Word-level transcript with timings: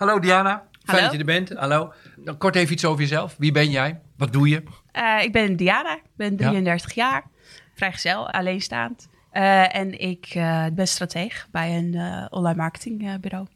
Hallo 0.00 0.18
Diana, 0.18 0.50
fijn 0.50 0.68
Hallo. 0.84 1.02
dat 1.02 1.12
je 1.12 1.18
er 1.18 1.24
bent. 1.24 1.58
Hallo. 1.58 1.92
Nou, 2.16 2.36
Kort 2.36 2.56
even 2.56 2.72
iets 2.72 2.84
over 2.84 3.00
jezelf. 3.00 3.34
Wie 3.38 3.52
ben 3.52 3.70
jij? 3.70 4.00
Wat 4.16 4.32
doe 4.32 4.48
je? 4.48 4.62
Eh, 4.92 5.22
ik 5.22 5.32
ben 5.32 5.56
Diana, 5.56 5.94
ik 5.94 6.02
ben 6.16 6.36
33 6.36 6.94
jaar, 6.94 7.24
vrijgezel, 7.74 8.30
alleenstaand. 8.30 9.08
Eh, 9.30 9.76
en 9.76 10.00
ik 10.00 10.26
eh, 10.26 10.66
ben 10.72 10.88
strateeg 10.88 11.46
bij 11.50 11.76
een 11.76 11.94
eh, 11.94 12.26
online 12.30 12.56
marketingbureau. 12.56 13.46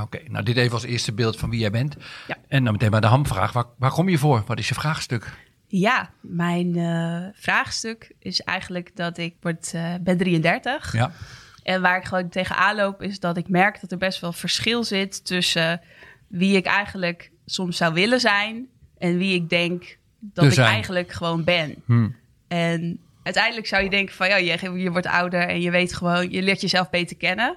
Oké, 0.00 0.18
nou 0.28 0.44
dit 0.44 0.56
even 0.56 0.72
als 0.72 0.84
eerste 0.84 1.12
beeld 1.12 1.36
van 1.38 1.50
wie 1.50 1.60
jij 1.60 1.70
bent. 1.70 1.96
Ja. 2.26 2.36
En 2.48 2.64
dan 2.64 2.72
meteen 2.72 2.90
maar 2.90 3.00
de 3.00 3.06
hamvraag. 3.06 3.52
Waar, 3.52 3.66
waar 3.78 3.90
kom 3.90 4.08
je 4.08 4.18
voor? 4.18 4.42
Wat 4.46 4.58
is 4.58 4.68
je 4.68 4.74
vraagstuk? 4.74 5.32
Ja, 5.72 6.10
mijn 6.20 6.76
eh, 6.76 7.40
vraagstuk 7.42 8.12
is 8.18 8.40
eigenlijk 8.40 8.96
dat 8.96 9.18
ik 9.18 9.34
word, 9.40 9.74
eh, 9.74 9.94
ben 10.00 10.16
33. 10.16 10.92
Ja. 10.92 11.12
En 11.62 11.82
waar 11.82 11.98
ik 11.98 12.04
gewoon 12.04 12.28
tegenaan 12.28 12.76
loop 12.76 13.02
is 13.02 13.20
dat 13.20 13.36
ik 13.36 13.48
merk 13.48 13.80
dat 13.80 13.92
er 13.92 13.98
best 13.98 14.20
wel 14.20 14.32
verschil 14.32 14.84
zit 14.84 15.24
tussen 15.24 15.80
wie 16.28 16.56
ik 16.56 16.66
eigenlijk 16.66 17.30
soms 17.46 17.76
zou 17.76 17.94
willen 17.94 18.20
zijn 18.20 18.66
en 18.98 19.18
wie 19.18 19.34
ik 19.34 19.48
denk 19.48 19.98
dat 20.20 20.44
ik 20.44 20.52
zijn. 20.52 20.72
eigenlijk 20.72 21.12
gewoon 21.12 21.44
ben. 21.44 21.74
Hm. 21.86 22.08
En 22.48 23.00
uiteindelijk 23.22 23.66
zou 23.66 23.82
je 23.82 23.90
denken 23.90 24.14
van 24.14 24.28
ja, 24.28 24.36
je, 24.36 24.72
je 24.72 24.90
wordt 24.90 25.06
ouder 25.06 25.40
en 25.40 25.60
je 25.60 25.70
weet 25.70 25.94
gewoon, 25.94 26.30
je 26.30 26.42
leert 26.42 26.60
jezelf 26.60 26.90
beter 26.90 27.16
kennen. 27.16 27.56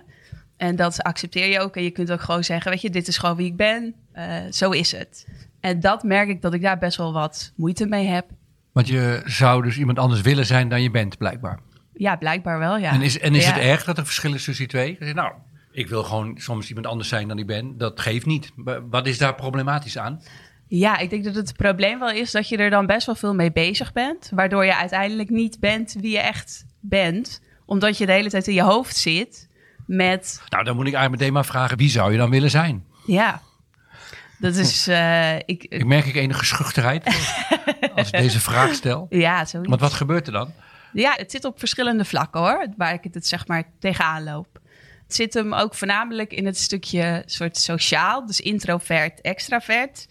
En 0.57 0.75
dat 0.75 1.01
accepteer 1.01 1.47
je 1.47 1.59
ook. 1.59 1.75
En 1.75 1.83
je 1.83 1.91
kunt 1.91 2.11
ook 2.11 2.21
gewoon 2.21 2.43
zeggen, 2.43 2.71
weet 2.71 2.81
je, 2.81 2.89
dit 2.89 3.07
is 3.07 3.17
gewoon 3.17 3.35
wie 3.35 3.45
ik 3.47 3.55
ben. 3.55 3.93
Eh, 4.11 4.35
zo 4.49 4.69
is 4.69 4.91
het. 4.91 5.27
En 5.59 5.79
dat 5.79 6.03
merk 6.03 6.29
ik 6.29 6.41
dat 6.41 6.53
ik 6.53 6.61
daar 6.61 6.77
best 6.77 6.97
wel 6.97 7.13
wat 7.13 7.53
moeite 7.55 7.85
mee 7.85 8.07
heb. 8.07 8.25
Want 8.71 8.87
je 8.87 9.21
zou 9.25 9.63
dus 9.63 9.77
iemand 9.77 9.99
anders 9.99 10.21
willen 10.21 10.45
zijn 10.45 10.69
dan 10.69 10.81
je 10.81 10.91
bent, 10.91 11.17
blijkbaar. 11.17 11.59
Ja, 11.93 12.15
blijkbaar 12.15 12.59
wel, 12.59 12.77
ja. 12.77 12.91
En 12.91 13.01
is, 13.01 13.19
en 13.19 13.35
is 13.35 13.45
Ja. 13.45 13.51
het 13.53 13.61
erg 13.63 13.83
dat 13.83 13.97
er 13.97 14.05
verschil 14.05 14.33
is 14.33 14.43
tussen 14.43 14.67
die 14.69 14.95
twee? 14.97 15.13
Nou, 15.13 15.33
ik 15.71 15.87
wil 15.87 16.03
gewoon 16.03 16.37
soms 16.37 16.67
iemand 16.67 16.87
anders 16.87 17.09
zijn 17.09 17.27
dan 17.27 17.37
ik 17.39 17.47
ben. 17.47 17.77
Dat 17.77 17.99
geeft 17.99 18.25
niet. 18.25 18.51
Wa- 18.55 18.81
Wat 18.89 19.07
is 19.07 19.17
daar 19.17 19.35
problematisch 19.35 19.97
aan? 19.97 20.21
Ja, 20.67 20.97
ik 20.97 21.09
denk 21.09 21.23
dat 21.23 21.35
het 21.35 21.53
probleem 21.57 21.99
wel 21.99 22.11
is 22.11 22.31
dat 22.31 22.49
je 22.49 22.57
er 22.57 22.69
dan 22.69 22.85
best 22.85 23.05
wel 23.05 23.15
veel 23.15 23.35
mee 23.35 23.51
bezig 23.51 23.93
bent. 23.93 24.31
Waardoor 24.33 24.65
je 24.65 24.75
uiteindelijk 24.75 25.29
niet 25.29 25.59
bent 25.59 25.95
wie 25.99 26.11
je 26.11 26.19
echt 26.19 26.65
bent. 26.79 27.41
Omdat 27.65 27.97
je 27.97 28.05
de 28.05 28.11
hele 28.11 28.29
tijd 28.29 28.47
in 28.47 28.53
je 28.53 28.61
hoofd 28.63 28.95
zit 28.95 29.49
met 29.85 30.41
Nou, 30.49 30.63
dan 30.63 30.75
moet 30.75 30.87
ik 30.87 30.93
eigenlijk 30.93 31.21
meteen 31.21 31.33
maar 31.33 31.45
vragen. 31.45 31.77
Wie 31.77 31.89
zou 31.89 32.11
je 32.11 32.17
dan 32.17 32.29
willen 32.29 32.49
zijn? 32.49 32.85
Ja, 33.05 33.41
dat 34.39 34.55
is. 34.55 34.87
eh, 34.87 35.35
ik, 35.35 35.63
Ik 35.63 35.85
merk 35.85 36.05
ik 36.05 36.15
enige 36.15 36.45
schuchterheid 36.45 37.05
als 37.95 38.07
ik 38.07 38.17
deze 38.19 38.39
vraag 38.39 38.73
stel. 38.73 39.05
ja, 39.25 39.45
zoiets. 39.45 39.69
Want 39.69 39.81
wat 39.81 39.93
gebeurt 39.93 40.27
er 40.27 40.33
dan? 40.33 40.51
Ja, 40.93 41.13
het 41.17 41.31
zit 41.31 41.45
op 41.45 41.59
verschillende 41.59 42.05
vlakken 42.05 42.41
hoor, 42.41 42.67
waar 42.77 42.93
ik 42.93 43.13
het 43.13 43.27
zeg 43.27 43.47
maar 43.47 43.63
tegenaan 43.79 44.23
loop. 44.23 44.59
Het 45.03 45.15
zit 45.15 45.33
hem 45.33 45.53
ook 45.53 45.75
voornamelijk 45.75 46.33
in 46.33 46.45
het 46.45 46.57
stukje 46.57 47.23
soort 47.25 47.57
sociaal, 47.57 48.25
dus 48.25 48.41
introvert, 48.41 49.21
extravert. 49.21 50.07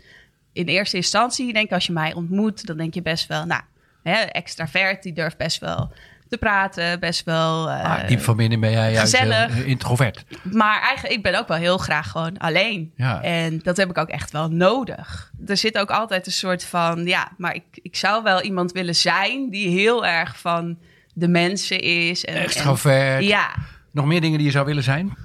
In 0.53 0.67
eerste 0.67 0.97
instantie 0.97 1.53
denk 1.53 1.67
ik 1.67 1.73
als 1.73 1.87
je 1.87 1.93
mij 1.93 2.15
ontmoet, 2.15 2.67
dan 2.67 2.77
denk 2.77 2.95
je 2.95 3.03
best 3.03 3.27
wel, 3.27 3.45
nou, 3.45 3.63
hè, 4.03 4.21
extravert, 4.21 5.03
die 5.03 5.13
durft 5.13 5.37
best 5.37 5.59
wel 5.59 5.93
te 6.33 6.39
praten, 6.39 7.01
best 7.01 7.25
wel. 7.25 7.71
Ah, 7.71 8.07
diep 8.07 8.21
van 8.21 8.37
binnen 8.37 8.61
ben 8.61 8.71
jij 8.71 8.93
juist 8.93 9.17
gezellig. 9.17 9.55
heel, 9.55 9.65
introvert. 9.65 10.25
Maar 10.43 10.81
eigenlijk, 10.81 11.15
ik 11.15 11.23
ben 11.23 11.39
ook 11.39 11.49
wel 11.49 11.57
heel 11.57 11.79
graag 11.79 12.11
gewoon 12.11 12.39
alleen. 12.39 12.93
Ja. 12.97 13.23
En 13.23 13.59
dat 13.63 13.77
heb 13.77 13.91
ik 13.91 13.99
ook 13.99 14.09
echt 14.09 14.31
wel 14.31 14.49
nodig. 14.49 15.33
Er 15.47 15.57
zit 15.57 15.79
ook 15.79 15.91
altijd 15.91 16.27
een 16.27 16.33
soort 16.33 16.65
van, 16.65 17.05
ja, 17.05 17.33
maar 17.37 17.55
ik, 17.55 17.65
ik 17.73 17.97
zou 17.97 18.23
wel 18.23 18.43
iemand 18.43 18.73
willen 18.73 18.95
zijn 18.95 19.51
die 19.51 19.69
heel 19.69 20.07
erg 20.07 20.39
van 20.39 20.79
de 21.15 21.29
mensen 21.29 21.81
is. 21.81 22.25
En, 22.25 22.35
Extravert. 22.35 23.21
En, 23.21 23.25
ja. 23.25 23.55
Nog 23.91 24.07
meer 24.07 24.21
dingen 24.21 24.39
die 24.39 24.47
je 24.47 24.53
zou 24.53 24.67
willen 24.67 24.83
zijn? 24.83 25.17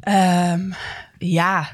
Ehm, 0.00 0.70
ja. 1.18 1.68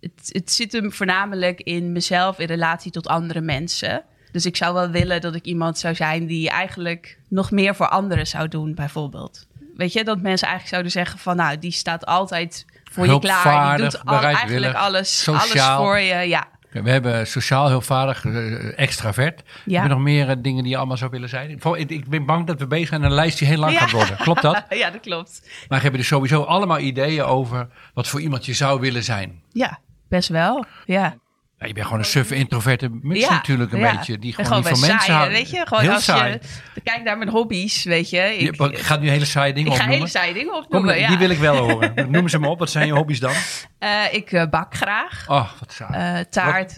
Het, 0.00 0.28
het 0.32 0.52
zit 0.52 0.72
hem 0.72 0.92
voornamelijk 0.92 1.60
in 1.60 1.92
mezelf 1.92 2.38
in 2.38 2.46
relatie 2.46 2.90
tot 2.90 3.06
andere 3.06 3.40
mensen. 3.40 4.04
Dus 4.32 4.46
ik 4.46 4.56
zou 4.56 4.74
wel 4.74 4.90
willen 4.90 5.20
dat 5.20 5.34
ik 5.34 5.44
iemand 5.44 5.78
zou 5.78 5.94
zijn 5.94 6.26
die 6.26 6.50
eigenlijk 6.50 7.18
nog 7.28 7.50
meer 7.50 7.74
voor 7.74 7.88
anderen 7.88 8.26
zou 8.26 8.48
doen, 8.48 8.74
bijvoorbeeld. 8.74 9.46
Weet 9.76 9.92
je, 9.92 10.04
dat 10.04 10.20
mensen 10.20 10.48
eigenlijk 10.48 10.68
zouden 10.68 10.92
zeggen 10.92 11.18
van, 11.18 11.36
nou, 11.36 11.58
die 11.58 11.70
staat 11.70 12.06
altijd 12.06 12.64
voor 12.92 13.06
je 13.06 13.18
klaar. 13.18 13.76
Die 13.76 13.84
doet 13.88 14.04
al, 14.04 14.20
eigenlijk 14.22 14.74
alles, 14.74 15.28
alles 15.28 15.62
voor 15.62 15.98
je. 15.98 16.14
Ja, 16.28 16.48
We 16.70 16.90
hebben 16.90 17.26
sociaal 17.26 17.68
heel 17.68 17.80
vaardig, 17.80 18.24
eh, 18.24 18.78
extravert. 18.78 19.42
Ja. 19.64 19.74
Heb 19.80 19.88
je 19.88 19.94
nog 19.94 20.04
meer 20.04 20.28
eh, 20.28 20.36
dingen 20.38 20.62
die 20.62 20.72
je 20.72 20.78
allemaal 20.78 20.96
zou 20.96 21.10
willen 21.10 21.28
zijn? 21.28 21.50
Ik, 21.50 21.90
ik 21.90 22.08
ben 22.08 22.26
bang 22.26 22.46
dat 22.46 22.58
we 22.58 22.66
bezig 22.66 22.88
zijn 22.88 23.02
en 23.02 23.08
een 23.08 23.14
lijst 23.14 23.38
die 23.38 23.48
heel 23.48 23.58
lang 23.58 23.72
Ja. 23.72 23.78
gaat 23.78 23.90
worden. 23.90 24.16
Klopt 24.16 24.42
dat? 24.42 24.64
ja, 24.70 24.90
dat 24.90 25.00
klopt. 25.00 25.48
Maar 25.68 25.82
heb 25.82 25.92
je 25.92 25.98
dus 25.98 26.06
sowieso 26.06 26.42
allemaal 26.42 26.78
ideeën 26.78 27.22
over 27.24 27.68
wat 27.94 28.08
voor 28.08 28.20
iemand 28.20 28.46
je 28.46 28.54
zou 28.54 28.80
willen 28.80 29.04
zijn? 29.04 29.42
Ja, 29.52 29.78
best 30.08 30.28
wel. 30.28 30.64
Ja. 30.84 31.16
Ja, 31.58 31.66
je 31.66 31.72
bent 31.72 31.84
gewoon 31.86 32.00
een 32.00 32.08
suffe 32.08 32.34
introverte 32.34 32.88
muts 33.02 33.20
ja, 33.20 33.30
natuurlijk 33.30 33.72
een 33.72 33.78
ja. 33.78 33.96
beetje. 33.96 34.18
Die 34.18 34.32
gewoon 34.32 34.58
niet 34.58 34.68
van 34.68 34.80
mensen 34.80 35.12
houden. 35.12 35.34
Weet 35.34 35.50
je, 35.50 35.66
gewoon 35.66 35.82
heel 35.82 35.92
als 35.92 36.04
saai. 36.04 36.38
je 36.74 36.80
kijkt 36.80 37.04
naar 37.04 37.18
mijn 37.18 37.30
hobby's, 37.30 37.84
weet 37.84 38.10
je. 38.10 38.36
Ik, 38.36 38.56
Je, 38.56 38.76
gaat 38.76 39.00
nu 39.00 39.08
hele 39.08 39.24
saaie 39.24 39.52
dingen 39.52 39.72
ik 39.72 39.76
ga 39.76 39.82
opnoemen. 39.82 40.08
hele 40.08 40.18
saaie 40.18 40.34
dingen 40.34 40.52
Kom, 40.52 40.62
opnoemen. 40.62 40.98
ja. 40.98 41.08
Die 41.08 41.18
wil 41.18 41.30
ik 41.30 41.38
wel 41.38 41.56
horen. 41.56 41.94
Noem 42.10 42.28
ze 42.28 42.38
maar 42.38 42.50
op. 42.50 42.58
Wat 42.58 42.70
zijn 42.70 42.86
je 42.86 42.92
hobby's 42.92 43.20
dan? 43.20 43.32
Eh, 43.78 43.90
ik 44.12 44.32
eh, 44.32 44.48
bak 44.50 44.74
graag. 44.74 45.24
Oh, 45.28 45.50
wat 45.58 45.72
saai. 45.72 46.18
Eh, 46.18 46.24
taart, 46.30 46.74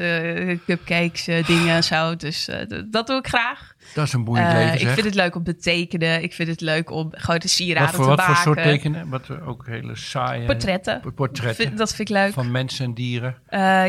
cupcakes, 0.67 1.25
dingen 1.25 1.75
en 1.75 1.85
zo. 1.85 2.17
Dus 2.17 2.49
dat 2.91 3.07
doe 3.07 3.19
ik 3.19 3.27
graag. 3.27 3.75
dat 3.95 4.07
is 4.07 4.13
een 4.13 4.25
boeiend 4.25 4.53
leven 4.53 4.73
ik 4.73 4.81
zeg. 4.81 4.95
vind 4.95 5.07
het 5.07 5.15
leuk 5.15 5.35
om 5.35 5.45
te 5.45 5.57
tekenen. 5.57 6.23
Ik 6.23 6.33
vind 6.33 6.49
het 6.49 6.61
leuk 6.61 6.91
om 6.91 7.11
de 7.11 7.49
sieraden 7.49 7.87
wat 7.87 7.95
voor, 7.95 8.05
te 8.05 8.11
wat 8.11 8.19
maken. 8.19 8.35
voor 8.35 8.45
soort 8.45 8.63
tekenen? 8.63 9.09
Wat 9.09 9.41
ook 9.47 9.67
hele 9.67 9.97
saaie... 9.97 10.45
Portretten. 10.45 11.03
Portretten. 11.15 11.77
Dat 11.77 11.95
vind 11.95 12.09
ik 12.09 12.17
leuk. 12.17 12.33
Van 12.33 12.51
mensen 12.51 12.85
en 12.85 12.95
dieren. 12.95 13.37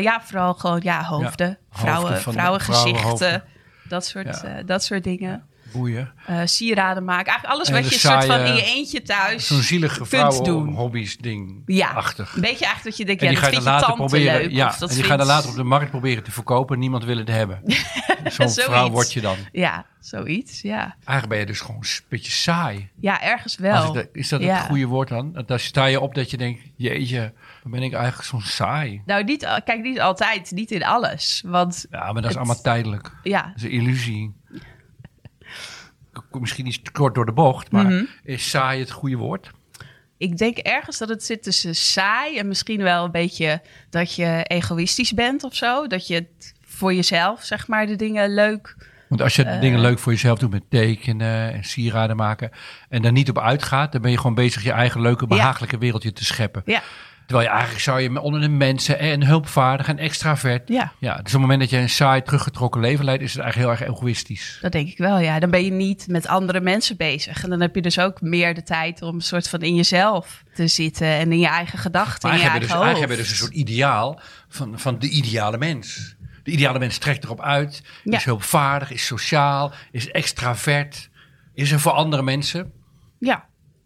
Ja, 0.02 0.20
vooral 0.24 0.54
gewoon 0.54 0.80
ja, 0.82 1.04
hoofden. 1.04 1.58
Vrouwen, 1.70 2.20
vrouwengezichten. 2.20 2.84
vrouwenhoofden. 2.84 3.44
dat, 3.88 4.04
soort, 4.04 4.42
eh, 4.42 4.54
dat 4.66 4.84
soort 4.84 5.04
dingen. 5.04 5.46
Boeien. 5.72 6.12
Eh, 6.26 6.40
sieraden 6.44 7.04
maken. 7.04 7.26
Eigenlijk 7.32 7.54
alles 7.54 7.70
wat 7.70 7.92
je 7.92 7.98
soort 7.98 8.24
van 8.24 8.40
in 8.40 8.54
je 8.54 8.64
eentje 8.64 9.02
thuis 9.02 9.46
Zo'n 9.46 9.60
zielige 9.60 10.42
doen. 10.42 10.74
hobby's 10.74 11.16
ding. 11.18 11.62
Ja, 11.66 11.88
Achtig. 11.90 12.34
een 12.34 12.40
beetje 12.40 12.64
eigenlijk 12.64 12.84
dat 12.84 12.96
je 12.96 13.04
denkt, 13.04 13.22
En 13.22 13.28
ja, 13.28 13.34
dat 13.34 13.42
ga 13.42 13.48
je 13.48 13.52
vind 13.54 13.64
dan 13.64 13.74
je 13.74 13.80
tante 13.80 13.96
proberen. 13.96 14.40
leuk. 14.40 14.50
ja, 14.50 14.66
of 14.66 14.76
dat 14.76 14.88
en 14.88 14.94
die 14.94 15.04
ga 15.04 15.10
je 15.12 15.18
vindt- 15.18 15.32
later 15.32 15.50
op 15.50 15.56
de 15.56 15.62
markt 15.62 15.90
proberen 15.90 16.22
te 16.22 16.30
verkopen. 16.30 16.78
Niemand 16.78 17.04
wil 17.04 17.16
het 17.18 17.28
hebben. 17.28 17.60
Zo'n 18.24 18.48
vrouw 18.50 18.90
word 18.90 19.12
je 19.12 19.20
dan. 19.20 19.36
Ja, 19.52 19.86
zoiets, 20.00 20.60
ja. 20.60 20.80
Eigenlijk 20.82 21.28
ben 21.28 21.38
je 21.38 21.46
dus 21.46 21.60
gewoon 21.60 21.80
een 21.80 22.04
beetje 22.08 22.32
saai. 22.32 22.90
Ja, 23.00 23.22
ergens 23.22 23.56
wel. 23.56 23.96
ik 23.98 24.08
is 24.12 24.28
dat 24.28 24.42
Ja. 24.42 24.54
het 24.56 24.66
goede 24.66 24.86
woord 24.86 25.08
dan? 25.08 25.32
Dat 25.32 25.48
Dan 25.48 25.58
sta 25.58 25.84
je 25.84 26.00
op 26.00 26.14
dat 26.14 26.30
je 26.30 26.36
denkt, 26.36 26.60
jeetje, 26.76 27.32
dan 27.62 27.72
ben 27.72 27.82
ik 27.82 27.92
eigenlijk 27.92 28.24
zo'n 28.28 28.40
saai. 28.42 29.02
Nou, 29.06 29.24
niet, 29.24 29.60
kijk, 29.64 29.82
niet 29.82 30.00
altijd, 30.00 30.50
niet 30.50 30.70
in 30.70 30.84
alles. 30.84 31.42
Want 31.46 31.86
Ja, 31.90 31.98
maar 32.04 32.14
dat 32.14 32.22
is 32.22 32.28
Het- 32.28 32.36
allemaal 32.36 32.60
tijdelijk. 32.62 33.10
ja, 33.22 33.42
Dat 33.42 33.52
is 33.56 33.62
een 33.62 33.70
illusie. 33.70 34.34
Misschien 36.40 36.66
iets 36.66 36.80
kort 36.92 37.14
door 37.14 37.26
de 37.26 37.32
bocht, 37.32 37.70
maar 37.70 37.84
Mhm. 37.84 38.04
is 38.24 38.50
saai 38.50 38.80
het 38.80 38.90
goede 38.90 39.16
woord? 39.16 39.50
ik 40.16 40.36
denk 40.38 40.56
ergens 40.58 40.98
dat 40.98 41.08
het 41.08 41.24
zit 41.24 41.42
tussen 41.42 41.74
saai 41.74 42.38
en 42.38 42.48
misschien 42.48 42.82
wel 42.82 43.04
een 43.04 43.10
beetje 43.10 43.60
dat 43.90 44.14
je 44.14 44.44
egoïstisch 44.46 45.12
bent 45.14 45.44
of 45.44 45.54
zo. 45.54 45.86
Dat 45.86 46.06
je 46.06 46.14
het 46.14 46.54
voor 46.64 46.94
jezelf, 46.94 47.44
zeg 47.44 47.66
maar, 47.68 47.86
de 47.86 47.96
dingen 47.96 48.34
leuk. 48.34 48.76
Want 49.08 49.20
als 49.22 49.36
je 49.36 49.44
Eh. 49.44 49.60
dingen 49.60 49.80
leuk 49.80 49.98
voor 49.98 50.12
jezelf 50.12 50.38
doet 50.38 50.50
met 50.50 50.62
tekenen 50.70 51.52
en 51.52 51.64
sieraden 51.64 52.16
maken 52.16 52.50
en 52.88 53.02
daar 53.02 53.12
niet 53.12 53.28
op 53.30 53.38
uitgaat, 53.38 53.92
dan 53.92 54.00
ben 54.02 54.10
je 54.10 54.16
gewoon 54.16 54.34
bezig 54.34 54.62
je 54.62 54.72
eigen 54.72 55.00
leuke, 55.00 55.26
behagelijke 55.26 55.78
wereldje 55.78 56.12
te 56.12 56.24
scheppen. 56.24 56.62
Ja, 56.64 56.82
Terwijl 57.32 57.50
je 57.50 57.56
eigenlijk 57.56 57.84
zou 57.84 58.00
je 58.00 58.20
onder 58.20 58.40
de 58.40 58.48
mensen 58.48 58.98
en 58.98 59.24
hulpvaardig 59.26 59.88
en 59.88 59.98
extravert. 59.98 60.68
ja, 60.68 60.92
Ja, 60.98 61.10
dus 61.12 61.18
op 61.20 61.24
het 61.26 61.40
moment 61.40 61.60
dat 61.60 61.70
je 61.70 61.76
een 61.76 61.88
saai, 61.90 62.22
teruggetrokken 62.22 62.80
leven 62.80 63.04
leidt, 63.04 63.22
is 63.22 63.32
het 63.34 63.42
eigenlijk 63.42 63.78
heel 63.78 63.86
erg 63.86 63.96
egoïstisch. 63.96 64.58
dat 64.60 64.72
denk 64.72 64.88
ik 64.88 64.98
wel. 64.98 65.18
Ja, 65.18 65.38
dan 65.38 65.50
ben 65.50 65.64
je 65.64 65.70
niet 65.70 66.06
met 66.08 66.26
andere 66.26 66.60
mensen 66.60 66.96
bezig. 66.96 67.42
En 67.44 67.50
dan 67.50 67.60
heb 67.60 67.74
je 67.74 67.82
dus 67.82 67.98
ook 67.98 68.20
meer 68.20 68.54
de 68.54 68.62
tijd 68.62 69.02
om 69.02 69.14
een 69.14 69.20
soort 69.20 69.48
van 69.48 69.60
in 69.60 69.74
jezelf 69.74 70.42
te 70.54 70.66
zitten 70.66 71.06
en 71.06 71.32
in 71.32 71.38
je 71.38 71.46
eigen 71.46 71.78
gedachten, 71.78 72.28
Maar 72.28 72.38
in 72.38 72.44
je 72.44 72.48
eigenlijk 72.50 72.72
eigen 72.72 72.78
hebben, 72.78 72.78
we 72.78 72.84
hoofd. 72.84 72.84
dus, 72.84 72.84
eigenlijk 72.84 72.98
hebben 72.98 73.16
we 73.16 73.22
dus 73.22 73.30
een 73.30 73.36
soort 73.36 73.54
ideaal 73.68 74.20
van, 74.48 74.78
van 74.78 74.98
de 74.98 75.08
ideale 75.08 75.58
mens. 75.58 76.14
De 76.42 76.50
ideale 76.50 76.78
mens 76.78 76.98
trekt 76.98 77.24
erop 77.24 77.40
uit, 77.40 77.82
Ja. 78.04 78.16
is 78.16 78.24
hulpvaardig, 78.24 78.90
is 78.90 79.06
sociaal, 79.06 79.72
is 79.90 80.10
extravert, 80.10 81.08
is 81.54 81.70
er 81.72 81.80
voor 81.80 81.92
andere 81.92 82.22
mensen. 82.22 82.72
Ja, 83.18 83.44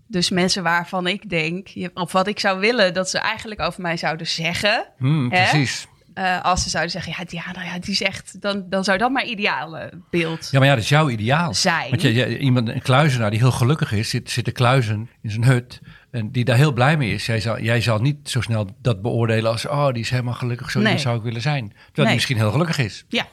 Dus 0.09 0.31
mensen 0.31 0.63
waarvan 0.63 1.07
ik 1.07 1.29
denk, 1.31 1.69
of 1.95 2.13
wat 2.13 2.27
ik 2.27 2.39
zou 2.41 2.61
willen 2.61 2.95
dat 2.95 3.11
ze 3.11 3.19
eigenlijk 3.19 3.61
over 3.61 3.83
mij 3.83 3.97
zouden 3.97 4.27
zeggen. 4.27 4.87
Hmm, 4.99 5.29
precies. 5.29 5.87
eh, 6.15 6.43
als 6.45 6.63
ze 6.63 6.69
zouden 6.71 6.93
zeggen, 6.93 7.15
ja, 7.19 7.25
Diana, 7.25 7.63
ja, 7.73 7.79
die 7.79 7.91
is 7.91 8.03
echt, 8.03 8.41
dan, 8.41 8.67
dan 8.69 8.85
zou 8.85 8.99
dat 8.99 9.11
mijn 9.13 9.29
ideale 9.31 9.93
beeld 10.11 10.49
Ja, 10.51 10.59
maar 10.59 10.69
ja, 10.69 10.75
dat 10.75 10.83
is 10.83 10.89
jouw 10.89 11.09
ideaal. 11.11 11.55
zijn. 11.55 11.91
Want 11.91 12.03
je, 12.03 12.15
je- 12.15 12.39
iemand, 12.39 12.69
een 12.69 12.83
kluizenaar 12.83 13.31
die 13.31 13.39
heel 13.39 13.51
gelukkig 13.53 13.93
is, 13.93 14.11
zit, 14.11 14.31
zit 14.31 14.45
te 14.45 14.51
kluizen 14.53 15.09
in 15.23 15.31
zijn 15.31 15.45
hut. 15.45 15.81
En 16.11 16.31
die 16.33 16.45
daar 16.45 16.57
heel 16.57 16.73
blij 16.73 16.97
mee 16.97 17.13
is. 17.13 17.27
Jij 17.27 17.41
zal, 17.41 17.61
jij 17.61 17.81
zal 17.81 17.99
niet 17.99 18.31
zo 18.31 18.41
snel 18.41 18.69
dat 18.83 19.03
beoordelen 19.03 19.51
als, 19.51 19.67
oh, 19.67 19.87
die 19.93 20.03
is 20.03 20.11
helemaal 20.11 20.35
gelukkig. 20.35 20.71
Zo 20.71 20.81
Nee. 20.81 20.99
zou 20.99 21.17
ik 21.17 21.23
willen 21.23 21.41
zijn. 21.41 21.69
Terwijl 21.69 21.83
Nee. 21.95 22.05
die 22.07 22.15
misschien 22.15 22.37
heel 22.37 22.51
gelukkig 22.51 22.79
is. 22.79 23.05
Ja, 23.09 23.27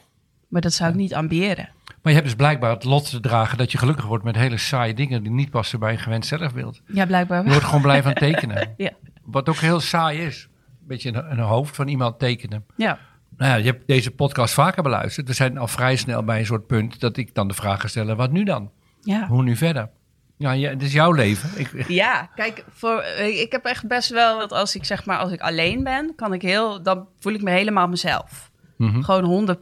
maar 0.47 0.61
dat 0.61 0.73
zou 0.73 0.89
ik 0.89 0.95
niet 0.95 1.13
ambiëren. 1.13 1.69
Maar 2.03 2.11
je 2.11 2.17
hebt 2.19 2.23
dus 2.23 2.35
blijkbaar 2.35 2.69
het 2.69 2.83
lot 2.83 3.09
te 3.09 3.19
dragen 3.19 3.57
dat 3.57 3.71
je 3.71 3.77
gelukkig 3.77 4.05
wordt 4.05 4.23
met 4.23 4.35
hele 4.35 4.57
saaie 4.57 4.93
dingen 4.93 5.23
die 5.23 5.31
niet 5.31 5.49
passen 5.49 5.79
bij 5.79 5.91
een 5.91 5.99
gewend 5.99 6.25
zelfbeeld. 6.25 6.81
Ja, 6.87 7.05
blijkbaar 7.05 7.43
Je 7.43 7.49
wordt 7.49 7.65
gewoon 7.65 7.81
blij 7.81 8.03
van 8.03 8.13
tekenen. 8.13 8.73
Ja. 8.77 8.91
Wat 9.23 9.49
ook 9.49 9.55
heel 9.55 9.79
saai 9.79 10.19
is. 10.19 10.47
Een 10.81 10.87
beetje 10.87 11.09
een, 11.09 11.31
een 11.31 11.39
hoofd 11.39 11.75
van 11.75 11.87
iemand 11.87 12.19
tekenen. 12.19 12.65
Ja. 12.75 12.99
Nou 13.37 13.51
ja, 13.51 13.57
je 13.57 13.65
hebt 13.65 13.87
deze 13.87 14.11
podcast 14.11 14.53
vaker 14.53 14.83
beluisterd. 14.83 15.27
We 15.27 15.33
zijn 15.33 15.57
al 15.57 15.67
vrij 15.67 15.95
snel 15.95 16.23
bij 16.23 16.39
een 16.39 16.45
soort 16.45 16.67
punt 16.67 16.99
dat 16.99 17.17
ik 17.17 17.35
dan 17.35 17.47
de 17.47 17.53
vraag 17.53 17.81
ga 17.81 17.87
stellen: 17.87 18.17
wat 18.17 18.31
nu 18.31 18.43
dan? 18.43 18.71
Ja. 19.01 19.27
Hoe 19.27 19.43
nu 19.43 19.55
verder? 19.55 19.89
Ja, 20.37 20.51
ja, 20.51 20.69
het 20.69 20.81
is 20.81 20.93
jouw 20.93 21.11
leven. 21.11 21.49
Ik, 21.55 21.87
Ja, 21.87 22.29
kijk, 22.35 22.65
voor, 22.69 23.03
ik 23.23 23.51
heb 23.51 23.65
echt 23.65 23.87
best 23.87 24.09
wel 24.09 24.39
dat 24.39 24.51
als 24.51 24.75
ik 24.75 24.85
zeg 24.85 25.05
maar 25.05 25.17
als 25.17 25.31
ik 25.31 25.41
alleen 25.41 25.83
ben, 25.83 26.13
kan 26.15 26.33
ik 26.33 26.41
heel, 26.41 26.83
dan 26.83 27.07
voel 27.19 27.33
ik 27.33 27.41
me 27.41 27.51
helemaal 27.51 27.87
mezelf. 27.87 28.51
Mhm. 28.77 29.01
Gewoon 29.01 29.23
100 29.23 29.59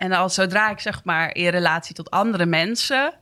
En 0.00 0.12
als 0.12 0.34
zodra 0.34 0.70
ik 0.70 0.80
zeg 0.80 1.04
maar 1.04 1.34
in 1.34 1.48
relatie 1.48 1.94
tot 1.94 2.10
andere 2.10 2.46
mensen, 2.46 3.14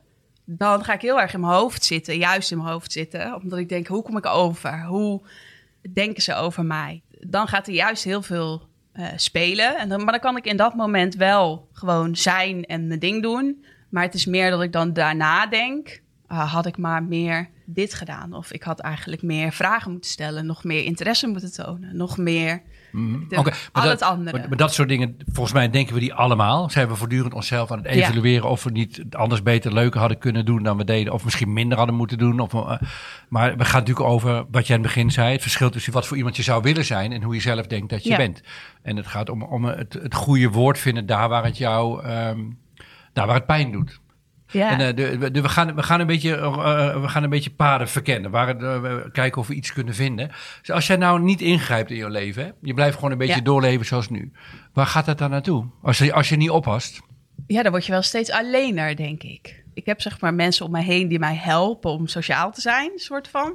dan 0.45 0.85
ga 0.85 0.93
ik 0.93 1.01
heel 1.01 1.21
erg 1.21 1.35
in 1.35 1.41
mijn 1.41 1.53
hoofd 1.53 1.85
zitten, 1.85 2.17
juist 2.17 2.51
in 2.51 2.57
mijn 2.59 2.71
hoofd 2.71 2.93
zitten, 2.93 3.35
omdat 3.35 3.59
ik 3.59 3.69
denk, 3.69 3.87
hoe 3.87 4.03
kom 4.03 4.17
ik 4.17 4.27
over? 4.27 4.85
Hoe 4.85 5.23
denken 5.93 6.23
ze 6.23 6.35
over 6.35 6.65
mij? 6.65 7.03
Dan 7.21 7.49
gaat 7.49 7.67
er 7.67 7.73
juist 7.73 8.05
heel 8.05 8.23
veel 8.23 8.69
eh, 8.93 9.07
spelen. 9.17 9.79
En 9.79 9.89
dan, 9.89 10.05
maar 10.05 10.13
dan 10.13 10.21
kan 10.21 10.37
ik 10.37 10.45
in 10.45 10.57
dat 10.57 10.75
moment 10.75 11.15
wel 11.15 11.69
gewoon 11.73 12.17
zijn 12.17 12.65
en 12.65 12.87
mijn 12.87 13.01
ding 13.01 13.23
doen. 13.23 13.65
Maar 13.89 14.03
het 14.03 14.15
is 14.15 14.27
meer 14.27 14.51
dat 14.51 14.63
ik 14.63 14.73
dan 14.73 14.93
daarna 14.93 15.47
denk, 15.47 16.01
ah, 16.27 16.53
had 16.53 16.67
ik 16.67 16.77
maar 16.77 17.03
meer 17.03 17.49
dit 17.65 17.95
gedaan? 17.95 18.33
Of 18.33 18.53
ik 18.53 18.63
had 18.63 18.81
eigenlijk 18.81 19.23
meer 19.23 19.53
vragen 19.53 19.91
moeten 19.91 20.11
stellen, 20.11 20.47
nog 20.47 20.65
meer 20.65 20.85
interesse 20.85 21.27
moeten 21.27 21.53
tonen, 21.53 21.97
nog 21.97 22.19
meer. 22.19 22.63
De- 23.29 23.37
Oké, 23.39 23.51
al 23.73 23.83
dat, 23.83 23.91
het 23.91 24.03
andere. 24.03 24.39
Maar, 24.39 24.49
maar 24.49 24.57
dat 24.59 24.75
soort 24.75 24.89
dingen, 24.89 25.17
volgens 25.33 25.55
mij 25.55 25.71
denken 25.71 25.95
we 25.95 26.01
die 26.01 26.15
allemaal. 26.15 26.71
Zijn 26.71 26.89
we 26.89 26.95
voortdurend 26.97 27.35
onszelf 27.35 27.71
aan 27.71 27.79
het 27.83 27.95
Ja. 27.95 28.03
evalueren 28.07 28.49
of 28.49 28.65
we 28.65 28.71
niet 28.71 29.05
anders 29.11 29.43
beter 29.43 29.73
leuker 29.73 30.01
hadden 30.01 30.19
kunnen 30.19 30.45
doen 30.45 30.63
dan 30.63 30.77
we 30.77 30.85
deden. 30.85 31.13
Of 31.13 31.25
misschien 31.25 31.53
minder 31.53 31.79
hadden 31.79 31.97
moeten 31.97 32.19
doen. 32.19 32.41
Of, 32.41 32.55
eh, 32.55 32.73
maar 33.29 33.57
we 33.57 33.65
gaan 33.65 33.81
natuurlijk 33.81 34.09
over 34.09 34.45
wat 34.51 34.67
jij 34.67 34.77
in 34.77 34.83
het 34.83 34.93
begin 34.95 35.11
zei. 35.11 35.33
Het 35.33 35.43
verschil 35.43 35.71
tussen 35.71 35.93
wat 35.93 36.07
voor 36.07 36.17
iemand 36.17 36.37
je 36.37 36.43
zou 36.43 36.63
willen 36.63 36.85
zijn 36.85 37.13
en 37.13 37.23
hoe 37.23 37.35
je 37.35 37.41
zelf 37.41 37.67
denkt 37.67 37.91
dat 37.91 38.03
je 38.05 38.11
Ja. 38.11 38.17
bent. 38.17 38.43
En 38.83 38.97
het 38.97 39.07
gaat 39.07 39.31
om, 39.31 39.43
om 39.43 39.65
het, 39.65 39.93
het 39.93 40.15
goede 40.15 40.49
woord 40.51 40.79
vinden 40.79 41.07
daar 41.07 41.29
waar 41.29 41.45
het 41.45 41.59
jou, 41.59 42.03
ehm, 42.05 42.41
daar 43.13 43.27
waar 43.27 43.37
het 43.37 43.47
pijn 43.47 43.73
doet. 43.73 44.01
Ja. 44.51 44.71
En, 44.71 44.81
eh, 44.81 44.97
de, 45.21 45.31
de- 45.31 45.41
we, 45.41 45.49
gaan, 45.49 45.75
we, 45.75 45.83
gaan 45.83 46.01
een 46.01 46.07
beetje, 46.07 46.37
eh, 46.37 46.45
eh, 46.45 47.01
we 47.01 47.09
gaan 47.09 47.23
een 47.23 47.31
beetje 47.31 47.51
paden 47.51 47.89
verkennen. 47.89 48.31
Waar, 48.31 48.57
we 48.83 49.09
kijken 49.13 49.41
of 49.41 49.47
we 49.47 49.55
iets 49.55 49.73
kunnen 49.73 49.95
vinden. 49.95 50.29
Dus 50.61 50.71
als 50.71 50.87
jij 50.87 50.97
nou 50.97 51.21
niet 51.21 51.41
ingrijpt 51.41 51.91
in 51.91 51.97
je 51.97 52.11
leven, 52.11 52.45
hè, 52.45 52.51
je 52.63 52.75
blijft 52.75 52.95
gewoon 52.97 53.11
een 53.11 53.19
beetje 53.19 53.35
Ja. 53.37 53.41
doorleven 53.41 53.87
zoals 53.87 54.09
nu. 54.09 54.33
Waar 54.73 54.87
gaat 54.87 55.07
dat 55.07 55.19
dan 55.19 55.31
naartoe? 55.31 55.67
Als 55.83 55.99
je, 55.99 56.13
als 56.13 56.29
je 56.29 56.37
niet 56.37 56.51
oppast. 56.51 57.01
Ja, 57.47 57.63
dan 57.63 57.71
word 57.73 57.87
je 57.87 57.93
wel 57.93 58.03
steeds 58.03 58.31
allener, 58.31 58.97
denk 58.97 59.23
ik. 59.23 59.65
Ik 59.75 59.87
heb 59.87 60.01
zeg 60.01 60.21
maar 60.21 60.35
mensen 60.35 60.67
om 60.67 60.73
me 60.73 60.83
heen 60.83 61.09
die 61.09 61.19
mij 61.19 61.35
helpen 61.37 61.91
om 61.91 62.07
sociaal 62.07 62.53
te 62.53 62.61
zijn, 62.61 62.91
soort 62.95 63.29
van. 63.29 63.55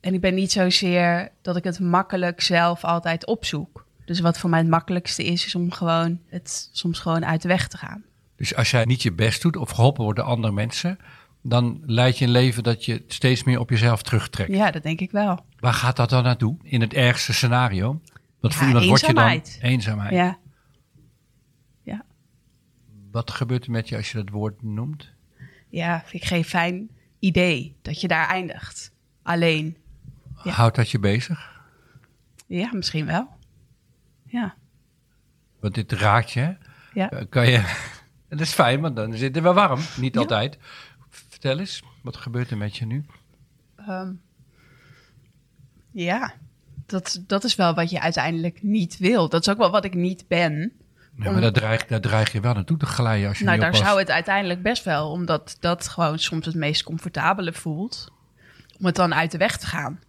En 0.00 0.14
ik 0.14 0.20
ben 0.20 0.34
niet 0.34 0.52
zozeer 0.52 1.28
dat 1.42 1.56
ik 1.56 1.64
het 1.64 1.80
makkelijk 1.80 2.40
zelf 2.40 2.84
altijd 2.84 3.26
opzoek. 3.26 3.86
Dus 4.04 4.20
wat 4.20 4.38
voor 4.38 4.50
mij 4.50 4.58
het 4.58 4.68
makkelijkste 4.68 5.24
is, 5.24 5.46
is 5.46 5.54
om 5.54 5.72
gewoon 5.72 6.20
het 6.28 6.68
soms 6.72 6.98
gewoon 6.98 7.26
uit 7.26 7.42
de 7.42 7.48
weg 7.48 7.68
te 7.68 7.76
gaan. 7.76 8.04
Dus 8.38 8.54
als 8.54 8.70
jij 8.70 8.84
niet 8.84 9.02
je 9.02 9.12
best 9.12 9.42
doet 9.42 9.56
of 9.56 9.70
geholpen 9.70 10.02
wordt 10.02 10.18
door 10.18 10.28
andere 10.28 10.52
mensen, 10.52 10.98
dan 11.42 11.82
leid 11.86 12.18
je 12.18 12.24
een 12.24 12.30
leven 12.30 12.62
dat 12.62 12.84
je 12.84 13.04
steeds 13.06 13.44
meer 13.44 13.58
op 13.60 13.70
jezelf 13.70 14.02
terugtrekt. 14.02 14.52
Ja, 14.52 14.70
dat 14.70 14.82
denk 14.82 15.00
ik 15.00 15.10
wel. 15.10 15.44
Waar 15.58 15.72
gaat 15.74 15.96
dat 15.96 16.10
dan 16.10 16.22
naartoe? 16.22 16.56
In 16.62 16.80
het 16.80 16.94
ergste 16.94 17.32
scenario? 17.34 18.00
Wat 18.40 18.54
Ja, 18.54 18.66
iemand 18.66 18.84
word 18.84 19.00
je 19.00 19.06
dan? 19.14 19.24
eenzaamheid. 19.28 19.58
Eenzaamheid. 19.62 20.12
Ja. 20.14 20.38
Wat 23.10 23.30
gebeurt 23.30 23.64
er 23.64 23.70
met 23.70 23.88
je 23.88 23.96
als 23.96 24.10
je 24.12 24.18
dat 24.18 24.28
woord 24.28 24.62
noemt? 24.62 25.10
ja, 25.68 26.02
vind 26.06 26.22
ik 26.22 26.28
geen 26.28 26.44
fijn 26.44 26.88
idee 27.18 27.76
dat 27.82 28.00
je 28.00 28.08
daar 28.08 28.28
eindigt. 28.28 28.92
Alleen. 29.22 29.76
Ja. 30.44 30.50
Houdt 30.50 30.76
dat 30.76 30.90
je 30.90 30.98
bezig? 30.98 31.62
Ja, 32.46 32.70
misschien 32.72 33.06
wel. 33.06 33.28
Ja. 34.26 34.54
Want 35.60 35.74
dit 35.74 35.92
raakt 35.92 36.30
je. 36.30 36.40
hè? 36.40 36.52
Ja. 36.92 37.10
Eh, 37.10 37.24
Kan 37.28 37.48
je. 37.50 37.62
Dat 38.28 38.40
is 38.40 38.52
fijn, 38.52 38.80
want 38.80 38.96
dan 38.96 39.12
zit 39.12 39.34
het 39.34 39.44
wel 39.44 39.54
warm. 39.54 39.80
Niet 39.96 40.14
Ja. 40.14 40.20
altijd. 40.20 40.58
Vertel 41.08 41.58
eens, 41.58 41.82
wat 42.02 42.16
gebeurt 42.16 42.50
er 42.50 42.56
met 42.56 42.76
je 42.76 42.86
nu? 42.86 43.04
Ehm, 43.76 44.12
ja, 45.92 46.32
dat, 46.86 47.22
dat 47.26 47.44
is 47.44 47.54
wel 47.54 47.74
wat 47.74 47.90
je 47.90 48.00
uiteindelijk 48.00 48.62
niet 48.62 48.98
wil. 48.98 49.28
Dat 49.28 49.40
is 49.40 49.48
ook 49.52 49.58
wel 49.58 49.70
wat 49.70 49.84
ik 49.84 49.94
niet 49.94 50.24
ben. 50.28 50.72
Om- 51.18 51.32
maar 51.32 51.40
daar 51.40 51.52
dreig, 51.52 51.86
daar 51.86 52.00
dreig 52.00 52.32
je 52.32 52.40
wel 52.40 52.54
naartoe 52.54 52.76
te 52.76 52.86
glijden 52.86 53.28
als 53.28 53.38
je 53.38 53.44
nou, 53.44 53.58
daar 53.58 53.66
oppast. 53.68 53.84
zou 53.86 53.98
het 53.98 54.10
uiteindelijk 54.10 54.62
best 54.62 54.84
wel, 54.84 55.10
omdat 55.10 55.56
dat 55.60 55.88
gewoon 55.88 56.18
soms 56.18 56.46
het 56.46 56.54
meest 56.54 56.82
comfortabele 56.82 57.52
voelt, 57.52 58.12
om 58.78 58.86
het 58.86 58.94
dan 58.96 59.14
uit 59.14 59.30
de 59.30 59.38
weg 59.38 59.56
te 59.56 59.66
gaan. 59.66 60.00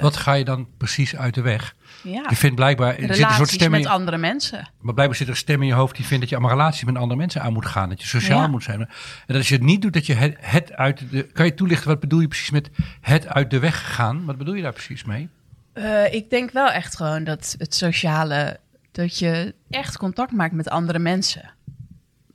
Wat 0.00 0.16
ga 0.16 0.32
je 0.32 0.44
dan 0.44 0.68
precies 0.76 1.16
uit 1.16 1.34
de 1.34 1.40
weg? 1.40 1.74
Ja, 2.02 2.26
Je 2.28 2.36
vindt 2.36 2.56
blijkbaar, 2.56 2.88
er 2.88 3.00
zit 3.00 3.08
een 3.08 3.14
soort 3.16 3.28
relaties 3.30 3.54
stem 3.54 3.74
in, 3.74 3.80
met 3.80 3.90
andere 3.90 4.16
mensen. 4.16 4.70
maar 4.80 4.94
blijkbaar 4.94 5.16
zit 5.18 5.26
er 5.26 5.32
een 5.32 5.38
stem 5.38 5.60
in 5.62 5.66
je 5.68 5.74
hoofd 5.74 5.96
die 5.96 6.04
vindt 6.04 6.20
dat 6.20 6.28
je 6.30 6.36
allemaal 6.36 6.56
relaties 6.56 6.84
met 6.84 6.96
andere 6.96 7.16
mensen 7.18 7.42
aan 7.42 7.52
moet 7.52 7.66
gaan. 7.66 7.88
Dat 7.88 8.00
je 8.00 8.06
sociaal 8.08 8.40
Ja. 8.40 8.46
moet 8.46 8.62
zijn. 8.62 8.80
En 8.80 8.88
dat 9.26 9.36
als 9.36 9.48
je 9.48 9.54
het 9.54 9.64
niet 9.64 9.82
doet, 9.82 9.92
dat 9.92 10.06
je 10.06 10.14
het, 10.14 10.36
het 10.40 10.72
uit 10.72 11.10
de... 11.10 11.22
Kan 11.22 11.44
je 11.46 11.54
toelichten, 11.54 11.88
wat 11.88 12.00
bedoel 12.00 12.20
je 12.20 12.28
precies 12.28 12.50
met 12.50 12.70
het 13.00 13.26
uit 13.28 13.50
de 13.50 13.58
weg 13.58 13.94
gaan? 13.94 14.24
Wat 14.24 14.38
bedoel 14.38 14.54
je 14.54 14.62
daar 14.62 14.72
precies 14.72 15.04
mee? 15.04 15.28
Eh, 15.72 16.12
ik 16.14 16.30
denk 16.30 16.50
wel 16.50 16.68
echt 16.70 16.96
gewoon 16.96 17.24
dat 17.24 17.54
het 17.58 17.74
sociale, 17.74 18.60
dat 18.92 19.18
je 19.18 19.54
echt 19.70 19.96
contact 19.96 20.32
maakt 20.32 20.52
met 20.54 20.68
andere 20.68 20.98
mensen. 20.98 21.50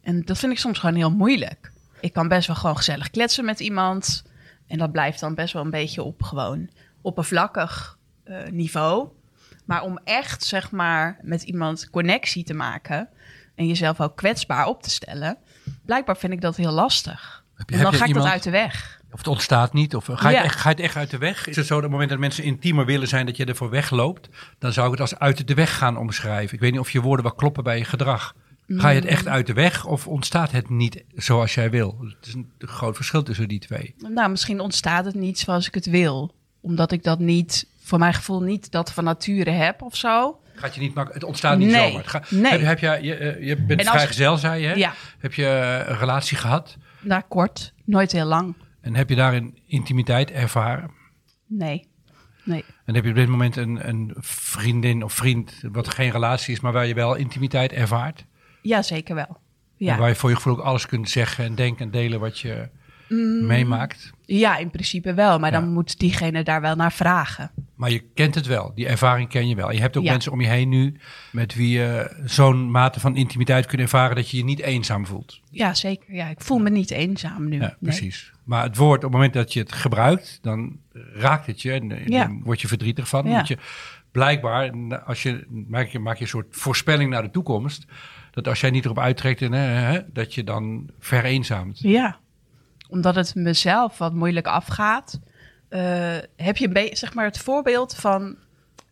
En 0.01 0.21
dat 0.21 0.37
vind 0.37 0.51
ik 0.51 0.59
soms 0.59 0.79
gewoon 0.79 0.95
heel 0.95 1.11
moeilijk. 1.11 1.71
Ik 1.99 2.13
kan 2.13 2.27
best 2.27 2.47
wel 2.47 2.55
gewoon 2.55 2.77
gezellig 2.77 3.09
kletsen 3.09 3.45
met 3.45 3.59
iemand. 3.59 4.23
En 4.67 4.77
dat 4.77 4.91
blijft 4.91 5.19
dan 5.19 5.35
best 5.35 5.53
wel 5.53 5.63
een 5.63 5.69
beetje 5.69 6.03
op 6.03 6.23
gewoon 6.23 6.69
oppervlakkig 7.01 7.97
eh, 8.23 8.37
niveau. 8.51 9.07
Maar 9.65 9.81
om 9.81 9.99
echt, 10.03 10.43
zeg 10.43 10.71
maar, 10.71 11.17
met 11.21 11.43
iemand 11.43 11.89
connectie 11.89 12.43
te 12.43 12.53
maken 12.53 13.07
en 13.55 13.67
jezelf 13.67 14.01
ook 14.01 14.15
kwetsbaar 14.17 14.65
op 14.65 14.83
te 14.83 14.89
stellen, 14.89 15.37
blijkbaar 15.85 16.17
vind 16.17 16.33
ik 16.33 16.41
dat 16.41 16.55
heel 16.55 16.71
lastig. 16.71 17.43
Heb 17.55 17.69
je- 17.69 17.75
En 17.75 17.81
dan 17.81 17.91
heb 17.91 17.99
je 17.99 18.05
ga 18.07 18.11
ik 18.17 18.23
dat 18.23 18.31
uit 18.31 18.43
de 18.43 18.49
weg. 18.49 18.99
Of 19.11 19.17
het 19.17 19.27
ontstaat 19.27 19.73
niet? 19.73 19.95
Of 19.95 20.05
ga 20.05 20.29
je, 20.29 20.35
Ja. 20.35 20.41
het 20.41 20.51
echt, 20.51 20.59
ga 20.59 20.69
je 20.69 20.75
het 20.75 20.83
echt 20.83 20.95
uit 20.95 21.09
de 21.09 21.17
weg? 21.17 21.47
Is 21.47 21.55
het 21.55 21.65
zo 21.65 21.75
dat 21.75 21.75
op 21.75 21.81
het 21.81 21.91
moment 21.91 22.09
dat 22.09 22.19
mensen 22.19 22.43
intiemer 22.43 22.85
willen 22.85 23.07
zijn, 23.07 23.25
dat 23.25 23.37
je 23.37 23.45
ervoor 23.45 23.69
wegloopt? 23.69 24.29
Dan 24.59 24.73
zou 24.73 24.85
ik 24.85 24.91
het 24.91 25.01
als 25.01 25.19
uit 25.19 25.47
de 25.47 25.53
weg 25.53 25.77
gaan 25.77 25.97
omschrijven. 25.97 26.53
Ik 26.53 26.59
weet 26.59 26.71
niet 26.71 26.79
of 26.79 26.89
je 26.91 27.01
woorden 27.01 27.25
wel 27.25 27.35
kloppen 27.35 27.63
bij 27.63 27.77
je 27.77 27.85
gedrag. 27.85 28.35
Ga 28.67 28.89
je 28.89 28.95
het 28.99 29.05
echt 29.09 29.27
uit 29.27 29.47
de 29.47 29.53
weg 29.53 29.85
of 29.85 30.07
ontstaat 30.07 30.51
het 30.51 30.69
niet 30.69 31.03
zoals 31.15 31.53
jij 31.53 31.69
wil? 31.69 31.97
Het 32.19 32.27
is 32.27 32.33
een 32.33 32.51
groot 32.59 32.95
verschil 32.95 33.23
tussen 33.23 33.47
die 33.47 33.59
twee. 33.59 33.95
Nou, 33.97 34.29
misschien 34.29 34.59
ontstaat 34.59 35.05
het 35.05 35.15
niet 35.15 35.39
zoals 35.39 35.67
ik 35.67 35.73
het 35.73 35.85
wil. 35.85 36.33
Omdat 36.61 36.91
ik 36.91 37.03
dat 37.03 37.19
niet, 37.19 37.67
voor 37.79 37.99
mijn 37.99 38.13
gevoel, 38.13 38.41
niet 38.41 38.71
dat 38.71 38.91
van 38.93 39.03
nature 39.03 39.49
heb 39.49 39.81
of 39.81 39.95
zo. 39.95 40.39
Gaat 40.55 40.75
je 40.75 40.81
niet 40.81 40.93
het 40.95 41.23
ontstaat 41.23 41.57
niet 41.57 41.71
Nee, 41.71 41.91
zomaar. 41.91 42.27
Nee. 42.29 42.51
Heb, 42.51 42.61
heb 42.61 42.79
je, 42.79 43.05
je, 43.07 43.15
eh, 43.15 43.47
je 43.47 43.55
bent 43.55 43.79
En 43.79 43.85
vrijgezel, 43.85 44.37
zei 44.37 44.61
je. 44.61 44.67
hè? 44.67 44.73
Ja. 44.73 44.93
Heb 45.19 45.33
je 45.33 45.45
eh, 45.45 45.89
een 45.89 45.97
relatie 45.97 46.37
gehad? 46.37 46.77
Nou, 46.99 47.21
kort, 47.27 47.73
nooit 47.85 48.11
heel 48.11 48.25
lang. 48.25 48.55
En 48.81 48.95
heb 48.95 49.09
je 49.09 49.15
daarin 49.15 49.59
intimiteit 49.65 50.31
ervaren? 50.31 50.91
Nee. 51.47 51.87
Nee. 52.43 52.65
En 52.85 52.95
heb 52.95 53.03
je 53.03 53.09
op 53.09 53.15
dit 53.15 53.27
moment 53.27 53.55
een, 53.55 53.87
een 53.87 54.13
vriendin 54.19 55.03
of 55.03 55.13
vriend, 55.13 55.53
wat 55.71 55.89
geen 55.89 56.11
relatie 56.11 56.53
is, 56.53 56.59
maar 56.59 56.71
waar 56.71 56.87
je 56.87 56.93
wel 56.93 57.15
intimiteit 57.15 57.71
ervaart? 57.71 58.25
Ja, 58.61 58.81
zeker 58.81 59.15
wel. 59.15 59.27
En 59.29 59.37
Ja. 59.87 59.97
waar 59.97 60.09
je 60.09 60.15
voor 60.15 60.29
je 60.29 60.35
gevoel 60.35 60.53
ook 60.53 60.59
alles 60.59 60.85
kunt 60.85 61.09
zeggen 61.09 61.45
en 61.45 61.55
denken 61.55 61.85
en 61.85 61.91
delen 61.91 62.19
wat 62.19 62.39
je 62.39 62.69
meemaakt. 63.47 64.11
ja, 64.25 64.57
in 64.57 64.69
principe 64.69 65.13
wel. 65.13 65.39
Maar 65.39 65.51
Ja. 65.51 65.59
dan 65.59 65.73
moet 65.73 65.99
diegene 65.99 66.43
daar 66.43 66.61
wel 66.61 66.75
naar 66.75 66.91
vragen. 66.91 67.51
Maar 67.75 67.91
je 67.91 68.03
kent 68.13 68.35
het 68.35 68.45
wel, 68.47 68.71
die 68.75 68.87
ervaring 68.87 69.29
ken 69.29 69.47
je 69.47 69.55
wel. 69.55 69.71
Je 69.71 69.79
hebt 69.79 69.97
ook 69.97 70.03
Ja. 70.03 70.11
mensen 70.11 70.31
om 70.31 70.41
je 70.41 70.47
heen 70.47 70.69
nu 70.69 70.95
met 71.31 71.55
wie 71.55 71.69
je 71.77 72.15
zo'n 72.25 72.71
mate 72.71 72.99
van 72.99 73.15
intimiteit 73.15 73.65
kunt 73.65 73.81
ervaren 73.81 74.15
dat 74.15 74.29
je 74.29 74.37
je 74.37 74.43
niet 74.43 74.59
eenzaam 74.59 75.05
voelt. 75.05 75.39
Ja, 75.49 75.73
zeker. 75.73 76.13
Ja, 76.15 76.29
ik 76.29 76.41
voel 76.41 76.59
me 76.59 76.69
niet 76.69 76.91
eenzaam 76.91 77.49
nu. 77.49 77.55
Ja, 77.55 77.59
Nee. 77.61 77.75
precies. 77.79 78.31
Maar 78.43 78.63
het 78.63 78.77
woord, 78.77 78.97
op 78.97 79.03
het 79.03 79.11
moment 79.11 79.33
dat 79.33 79.53
je 79.53 79.59
het 79.59 79.71
gebruikt, 79.71 80.39
dan 80.41 80.77
raakt 81.13 81.45
het 81.45 81.61
je 81.61 81.71
en 81.71 82.01
Ja. 82.05 82.25
dan 82.25 82.41
word 82.43 82.61
je 82.61 82.67
verdrietig 82.67 83.07
van. 83.07 83.25
Ja. 83.27 83.31
Want 83.35 83.47
je, 83.47 83.57
blijkbaar, 84.11 84.71
als 85.05 85.23
je, 85.23 85.45
maak, 85.67 85.87
je, 85.87 85.99
maak 85.99 86.15
je 86.15 86.21
een 86.23 86.27
soort 86.29 86.47
voorspelling 86.49 87.09
naar 87.09 87.21
de 87.23 87.31
toekomst, 87.31 87.85
dat 88.31 88.47
als 88.47 88.59
jij 88.61 88.69
niet 88.69 88.85
erop 88.85 88.99
uittrekt, 88.99 89.41
en, 89.41 89.51
hè, 89.51 89.99
dat 90.13 90.33
je 90.33 90.43
dan 90.43 90.89
vereenzaamt. 90.99 91.79
Ja, 91.79 92.19
omdat 92.91 93.15
het 93.15 93.35
mezelf 93.35 93.97
wat 93.97 94.13
moeilijk 94.13 94.47
afgaat. 94.47 95.19
eh, 95.69 96.17
heb 96.35 96.57
je 96.57 96.89
zeg 96.93 97.13
maar, 97.13 97.25
het 97.25 97.37
voorbeeld 97.37 97.95
van 97.95 98.35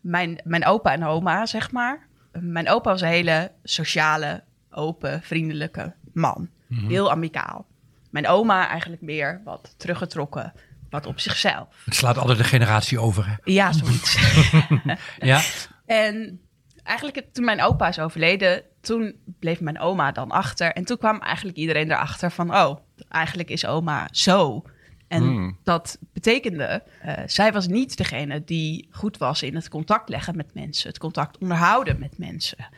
mijn, 0.00 0.40
mijn 0.44 0.66
opa 0.66 0.92
en 0.92 1.04
oma, 1.04 1.46
zeg 1.46 1.70
maar. 1.70 2.06
Mijn 2.32 2.68
opa 2.68 2.90
was 2.90 3.00
een 3.00 3.08
hele 3.08 3.50
sociale, 3.62 4.42
open, 4.70 5.22
vriendelijke 5.22 5.94
man. 6.12 6.48
Heel 6.68 7.10
amicaal. 7.10 7.66
Mijn 8.10 8.28
oma 8.28 8.68
eigenlijk 8.68 9.02
meer 9.02 9.40
wat 9.44 9.74
teruggetrokken, 9.76 10.52
wat 10.90 11.06
op 11.06 11.20
zichzelf. 11.20 11.68
Het 11.84 11.94
slaat 11.94 12.18
altijd 12.18 12.38
de 12.38 12.44
generatie 12.44 12.98
over. 12.98 13.26
Hè? 13.26 13.34
Ja, 13.44 13.72
zoiets. 13.72 14.18
Ja, 15.18 15.40
En 15.86 16.40
eigenlijk 16.82 17.26
toen 17.32 17.44
mijn 17.44 17.62
opa 17.62 17.88
is 17.88 17.98
overleden, 17.98 18.62
toen 18.80 19.14
bleef 19.38 19.60
mijn 19.60 19.78
oma 19.78 20.12
dan 20.12 20.30
achter. 20.30 20.72
En 20.72 20.84
toen 20.84 20.98
kwam 20.98 21.20
eigenlijk 21.20 21.56
iedereen 21.56 21.90
erachter 21.90 22.30
van, 22.30 22.54
oh, 22.54 22.76
eigenlijk 23.08 23.50
is 23.50 23.66
oma 23.66 24.08
zo. 24.10 24.62
En 25.08 25.22
Hmm. 25.22 25.56
dat 25.62 25.98
betekende, 26.12 26.82
eh, 27.02 27.14
zij 27.26 27.52
was 27.52 27.66
niet 27.66 27.96
degene 27.96 28.44
die 28.44 28.88
goed 28.90 29.18
was 29.18 29.42
in 29.42 29.54
het 29.54 29.68
contact 29.68 30.08
leggen 30.08 30.36
met 30.36 30.54
mensen, 30.54 30.88
het 30.88 30.98
contact 30.98 31.38
onderhouden 31.38 31.98
met 31.98 32.18
mensen. 32.18 32.68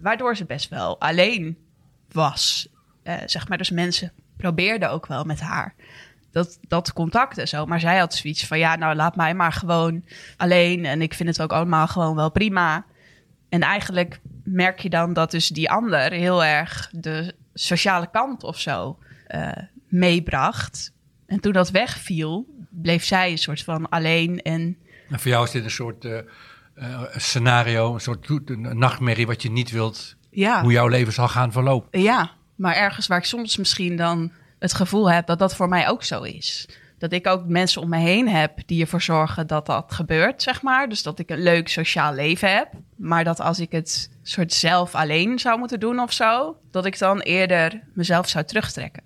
Waardoor 0.00 0.36
ze 0.36 0.44
best 0.44 0.68
wel 0.68 1.00
alleen 1.00 1.58
was. 2.12 2.68
Eh, 3.02 3.14
zeg 3.26 3.48
maar, 3.48 3.58
dus 3.58 3.70
mensen 3.70 4.12
probeerden 4.36 4.90
ook 4.90 5.06
wel 5.06 5.24
met 5.24 5.40
haar 5.40 5.74
dat, 6.36 6.58
dat 6.68 6.92
contact 6.92 7.38
en 7.38 7.48
zo. 7.48 7.66
Maar 7.66 7.80
zij 7.80 7.98
had 7.98 8.14
zoiets 8.14 8.46
van, 8.46 8.58
ja, 8.58 8.76
nou 8.76 8.94
laat 8.94 9.16
mij 9.16 9.34
maar 9.34 9.52
gewoon 9.52 10.04
alleen. 10.36 10.84
En 10.84 11.02
ik 11.02 11.14
vind 11.14 11.28
het 11.28 11.42
ook 11.42 11.52
allemaal 11.52 11.86
gewoon 11.86 12.16
wel 12.16 12.30
prima. 12.30 12.84
En 13.48 13.60
eigenlijk 13.60 14.20
merk 14.44 14.78
je 14.78 14.90
dan 14.90 15.12
dat 15.12 15.30
dus 15.30 15.48
die 15.48 15.70
ander 15.70 16.12
heel 16.12 16.44
erg 16.44 16.90
de 16.92 17.34
sociale 17.54 18.10
kant 18.10 18.42
of 18.42 18.60
zo 18.60 18.98
eh, 19.26 19.50
meebracht. 19.88 20.92
En 21.26 21.40
toen 21.40 21.52
dat 21.52 21.70
wegviel, 21.70 22.46
bleef 22.70 23.04
zij 23.04 23.30
een 23.30 23.38
soort 23.38 23.62
van 23.62 23.88
alleen 23.88 24.42
en 24.42 24.76
en 25.10 25.20
voor 25.20 25.30
jou 25.30 25.44
is 25.44 25.50
dit 25.50 25.64
een 25.64 25.70
soort 25.70 26.04
eh, 26.04 26.18
eh, 26.74 27.02
scenario, 27.16 27.94
een 27.94 28.00
soort 28.00 28.28
een 28.28 28.78
nachtmerrie 28.78 29.26
wat 29.26 29.42
je 29.42 29.50
niet 29.50 29.70
wilt, 29.70 30.16
ja, 30.30 30.62
hoe 30.62 30.72
jouw 30.72 30.88
leven 30.88 31.12
zal 31.12 31.28
gaan 31.28 31.52
verlopen. 31.52 32.00
ja. 32.00 32.34
Maar 32.56 32.74
ergens 32.74 33.06
waar 33.06 33.18
ik 33.18 33.24
soms 33.24 33.56
misschien 33.56 33.96
dan 33.96 34.32
het 34.58 34.74
gevoel 34.74 35.10
heb 35.10 35.26
dat 35.26 35.38
dat 35.38 35.56
voor 35.56 35.68
mij 35.68 35.88
ook 35.88 36.04
zo 36.04 36.22
is. 36.22 36.68
Dat 36.98 37.12
ik 37.12 37.26
ook 37.26 37.44
mensen 37.46 37.82
om 37.82 37.88
me 37.88 37.98
heen 37.98 38.28
heb 38.28 38.58
die 38.66 38.80
ervoor 38.80 39.02
zorgen 39.02 39.46
dat 39.46 39.66
dat 39.66 39.92
gebeurt, 39.92 40.42
zeg 40.42 40.62
maar. 40.62 40.88
Dus 40.88 41.02
dat 41.02 41.18
ik 41.18 41.30
een 41.30 41.42
leuk 41.42 41.68
sociaal 41.68 42.14
leven 42.14 42.56
heb. 42.56 42.68
Maar 42.96 43.24
dat 43.24 43.40
als 43.40 43.60
ik 43.60 43.72
het 43.72 44.10
soort 44.22 44.52
zelf 44.52 44.94
alleen 44.94 45.38
zou 45.38 45.58
moeten 45.58 45.80
doen 45.80 46.00
of 46.00 46.12
zo, 46.12 46.56
dat 46.70 46.84
ik 46.86 46.98
dan 46.98 47.20
eerder 47.20 47.80
mezelf 47.94 48.28
zou 48.28 48.44
terugtrekken. 48.44 49.02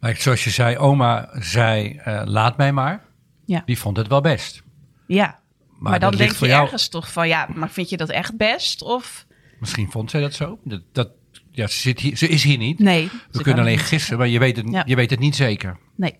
Maar 0.00 0.16
zoals 0.16 0.44
je 0.44 0.50
zei, 0.50 0.76
oma 0.78 1.28
zei, 1.32 1.96
eh, 2.04 2.22
laat 2.24 2.56
mij 2.56 2.72
maar. 2.72 3.04
Ja. 3.44 3.62
Die 3.66 3.78
vond 3.78 3.96
het 3.96 4.08
wel 4.08 4.20
best. 4.20 4.62
Ja. 5.06 5.38
Maar, 5.78 6.00
dan 6.00 6.16
denk 6.16 6.32
je 6.32 6.46
jou- 6.46 6.62
ergens 6.62 6.88
toch 6.88 7.12
van, 7.12 7.28
ja, 7.28 7.48
maar 7.54 7.70
vind 7.70 7.88
je 7.88 7.96
dat 7.96 8.10
echt 8.10 8.36
best? 8.36 8.82
Of 8.82 9.26
Misschien 9.60 9.90
vond 9.90 10.10
zij 10.10 10.20
dat 10.20 10.34
zo. 10.34 10.58
Dat, 10.64 10.82
dat, 10.92 11.08
ja, 11.50 11.66
ze, 11.66 11.78
zit 11.78 12.00
hier, 12.00 12.16
ze 12.16 12.28
is 12.28 12.42
hier 12.44 12.58
niet. 12.58 12.78
nee? 12.78 13.10
We 13.30 13.42
kunnen 13.42 13.62
alleen 13.62 13.76
niet 13.76 13.86
gissen, 13.86 14.18
maar 14.18 14.28
je 14.28 14.38
weet 14.38 14.56
het, 14.56 14.66
Ja. 14.70 14.82
je 14.86 14.96
weet 14.96 15.10
het 15.10 15.18
niet 15.18 15.36
zeker. 15.36 15.76
Nee. 15.94 16.18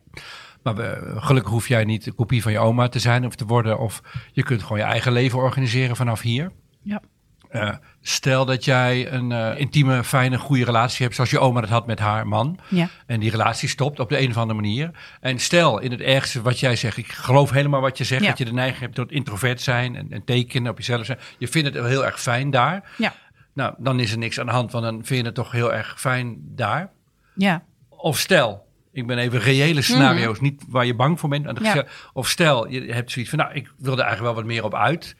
Maar 0.66 0.74
we- 0.74 1.14
gelukkig 1.16 1.52
hoef 1.52 1.68
jij 1.68 1.84
niet 1.84 2.06
een 2.06 2.14
kopie 2.14 2.42
van 2.42 2.52
je 2.52 2.58
oma 2.58 2.88
te 2.88 2.98
zijn 2.98 3.26
of 3.26 3.34
te 3.34 3.44
worden. 3.46 3.78
Of 3.78 4.00
je 4.32 4.42
kunt 4.42 4.62
gewoon 4.62 4.78
je 4.78 4.84
eigen 4.84 5.12
leven 5.12 5.38
organiseren 5.38 5.96
vanaf 5.96 6.20
hier. 6.20 6.50
Ja. 6.82 7.00
Eh, 7.48 7.74
stel 8.00 8.44
dat 8.44 8.64
jij 8.64 9.12
een 9.12 9.32
eh, 9.32 9.58
intieme, 9.60 10.04
fijne, 10.04 10.38
goede 10.38 10.64
relatie 10.64 11.02
hebt, 11.02 11.14
zoals 11.14 11.30
je 11.30 11.38
oma 11.38 11.60
dat 11.60 11.70
had 11.70 11.86
met 11.86 11.98
haar 11.98 12.26
man. 12.28 12.58
Ja. 12.68 12.88
En 13.06 13.20
die 13.20 13.30
relatie 13.30 13.68
stopt 13.68 14.00
op 14.00 14.08
de 14.08 14.20
een 14.20 14.30
of 14.30 14.36
andere 14.36 14.60
manier. 14.60 14.90
En 15.20 15.38
stel 15.38 15.78
in 15.78 15.90
het 15.90 16.00
ergste 16.00 16.42
wat 16.42 16.60
jij 16.60 16.76
zegt, 16.76 16.96
ik 16.96 17.12
geloof 17.12 17.50
helemaal 17.50 17.80
wat 17.80 17.98
je 17.98 18.04
zegt, 18.04 18.22
Ja. 18.22 18.28
dat 18.28 18.38
je 18.38 18.44
de 18.44 18.52
neiging 18.52 18.80
hebt 18.80 18.94
tot 18.94 19.10
introvert 19.12 19.60
zijn 19.60 19.96
en, 19.96 20.06
en 20.10 20.24
tekenen 20.24 20.70
op 20.70 20.76
jezelf 20.78 21.04
zijn. 21.06 21.18
Je 21.38 21.48
vindt 21.48 21.74
het 21.74 21.86
heel 21.86 22.04
erg 22.04 22.20
fijn 22.20 22.50
daar. 22.50 22.90
Ja. 22.98 23.14
Nou, 23.54 23.74
dan 23.78 24.00
is 24.00 24.12
er 24.12 24.18
niks 24.18 24.40
aan 24.40 24.46
de 24.46 24.52
hand, 24.52 24.72
want 24.72 24.84
dan 24.84 24.94
vind 25.04 25.20
je 25.20 25.26
het 25.26 25.34
toch 25.34 25.52
heel 25.52 25.72
erg 25.74 26.00
fijn 26.00 26.36
daar. 26.40 26.90
Ja. 27.34 27.62
Of 27.88 28.18
stel, 28.18 28.65
ik 28.96 29.06
ben 29.06 29.18
even 29.18 29.40
reële 29.40 29.82
scenario's, 29.82 30.40
niet 30.40 30.62
waar 30.68 30.86
je 30.86 30.94
bang 30.94 31.20
voor 31.20 31.28
bent. 31.28 31.60
Ja. 31.62 31.84
Of 32.12 32.28
stel, 32.28 32.68
je 32.68 32.92
hebt 32.92 33.10
zoiets 33.10 33.30
van, 33.30 33.38
nou, 33.40 33.54
ik 33.54 33.72
wil 33.78 33.92
er 33.92 33.98
eigenlijk 34.04 34.34
wel 34.34 34.42
wat 34.44 34.52
meer 34.52 34.64
op 34.64 34.74
uit. 34.74 35.16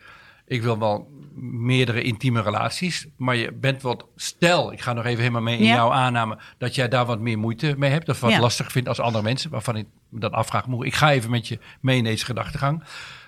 Ik 0.46 0.62
wil 0.62 0.78
wel 0.78 1.08
meerdere 1.40 2.02
intieme 2.02 2.42
relaties. 2.42 3.06
Maar 3.16 3.36
je 3.36 3.52
bent 3.52 3.82
wat, 3.82 4.06
stel, 4.16 4.72
ik 4.72 4.80
ga 4.80 4.92
nog 4.92 5.04
even 5.04 5.18
helemaal 5.20 5.42
mee 5.42 5.58
in 5.58 5.64
Ja. 5.64 5.74
jouw 5.74 5.92
aanname, 5.92 6.38
dat 6.58 6.74
jij 6.74 6.88
daar 6.88 7.04
wat 7.06 7.20
meer 7.20 7.38
moeite 7.38 7.74
mee 7.78 7.90
hebt. 7.90 8.08
Of 8.08 8.20
wat 8.20 8.30
Ja. 8.30 8.40
lastig 8.40 8.72
vindt 8.72 8.88
als 8.88 9.00
andere 9.00 9.24
mensen, 9.24 9.50
waarvan 9.50 9.76
ik 9.76 9.86
me 10.08 10.20
dat 10.20 10.32
afvraag. 10.32 10.66
Ik 10.66 10.94
ga 10.94 11.10
even 11.12 11.30
met 11.30 11.48
je 11.48 11.58
mee 11.80 11.96
in 11.96 12.04
deze 12.04 12.24
gedachtegang. 12.24 12.82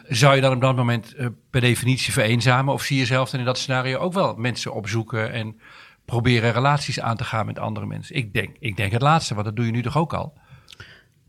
Zou 0.09 0.35
je 0.35 0.41
dan 0.41 0.53
op 0.55 0.61
dat 0.61 0.77
moment 0.77 1.15
eh, 1.15 1.27
per 1.51 1.61
definitie 1.61 2.13
vereenzamen? 2.13 2.75
Of 2.75 2.83
zie 2.83 2.99
je 2.99 3.07
zelf 3.07 3.31
dan 3.31 3.41
in 3.41 3.47
dat 3.47 3.59
scenario 3.59 3.99
ook 3.99 4.13
wel 4.13 4.35
mensen 4.37 4.73
opzoeken 4.75 5.33
en 5.33 5.61
proberen 6.09 6.53
relaties 6.53 7.01
aan 7.01 7.17
te 7.17 7.25
gaan 7.25 7.47
met 7.47 7.59
andere 7.59 7.87
mensen? 7.87 8.17
Ik 8.17 8.33
denk, 8.33 8.57
ik 8.59 8.77
denk 8.77 8.93
het 8.93 9.03
laatste, 9.03 9.35
want 9.35 9.47
dat 9.47 9.57
doe 9.57 9.67
je 9.67 9.73
nu 9.73 9.83
toch 9.83 9.97
ook 9.97 10.13
al? 10.13 10.39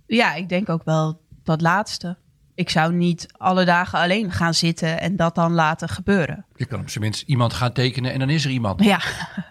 Ja, 0.06 0.34
ik 0.34 0.50
denk 0.50 0.70
ook 0.70 0.84
wel 0.84 1.22
dat 1.44 1.62
laatste. 1.62 2.18
Ik 2.56 2.70
zou 2.70 2.94
niet 2.94 3.28
alle 3.38 3.66
dagen 3.66 4.00
alleen 4.00 4.32
gaan 4.32 4.54
zitten 4.54 5.00
en 5.00 5.16
dat 5.16 5.36
dan 5.36 5.54
laten 5.54 5.90
gebeuren. 5.90 6.46
Je 6.56 6.66
kan 6.66 6.80
op 6.80 6.90
zijn 6.90 7.04
minst 7.04 7.22
iemand 7.28 7.54
gaan 7.54 7.74
tekenen 7.74 8.14
en 8.14 8.20
dan 8.20 8.30
is 8.30 8.46
er 8.46 8.52
iemand. 8.52 8.84
Ja, 8.84 9.00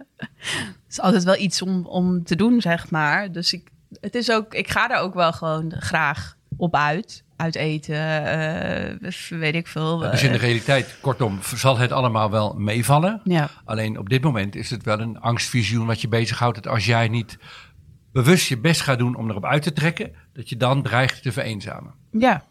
het 0.17 0.89
is 0.89 1.01
altijd 1.01 1.25
wel 1.25 1.37
iets 1.37 1.63
om, 1.63 1.87
om 1.87 2.25
te 2.25 2.37
doen, 2.37 2.61
zeg 2.61 2.91
maar. 2.91 3.33
Dus 3.33 3.53
ik, 3.53 3.71
het 4.01 4.15
is 4.15 4.31
ook, 4.31 4.55
ik 4.55 4.69
ga 4.69 4.91
er 4.91 5.01
ook 5.01 5.15
wel 5.15 5.33
gewoon 5.33 5.73
graag 5.79 6.37
op 6.59 6.75
uit. 6.75 7.25
Uit 7.37 7.55
eten, 7.55 8.25
eh, 8.27 9.11
weet 9.29 9.55
ik 9.55 9.67
veel. 9.67 9.99
Dus 9.99 10.23
in 10.23 10.33
de 10.33 10.39
eh, 10.39 10.43
realiteit, 10.45 10.97
kortom, 11.01 11.39
zal 11.55 11.79
het 11.79 11.93
allemaal 11.93 12.31
wel 12.31 12.55
meevallen. 12.55 13.21
ja, 13.25 13.49
Alleen 13.65 13.99
op 13.99 14.09
dit 14.09 14.23
moment 14.23 14.55
is 14.57 14.71
het 14.71 14.83
wel 14.83 15.01
een 15.01 15.21
angstvisioen 15.21 15.87
wat 15.87 16.01
je 16.01 16.09
bezighoudt. 16.09 16.63
Dat 16.63 16.73
als 16.73 16.85
jij 16.85 17.09
niet 17.09 17.39
bewust 18.13 18.49
je 18.49 18.59
best 18.59 18.81
gaat 18.81 18.99
doen 18.99 19.17
om 19.17 19.31
erop 19.31 19.45
uit 19.45 19.63
te 19.63 19.73
trekken, 19.73 20.13
dat 20.33 20.49
je 20.49 20.57
dan 20.57 20.83
dreigt 20.83 21.23
te 21.23 21.33
vereenzamen. 21.33 21.95
ja. 22.11 22.43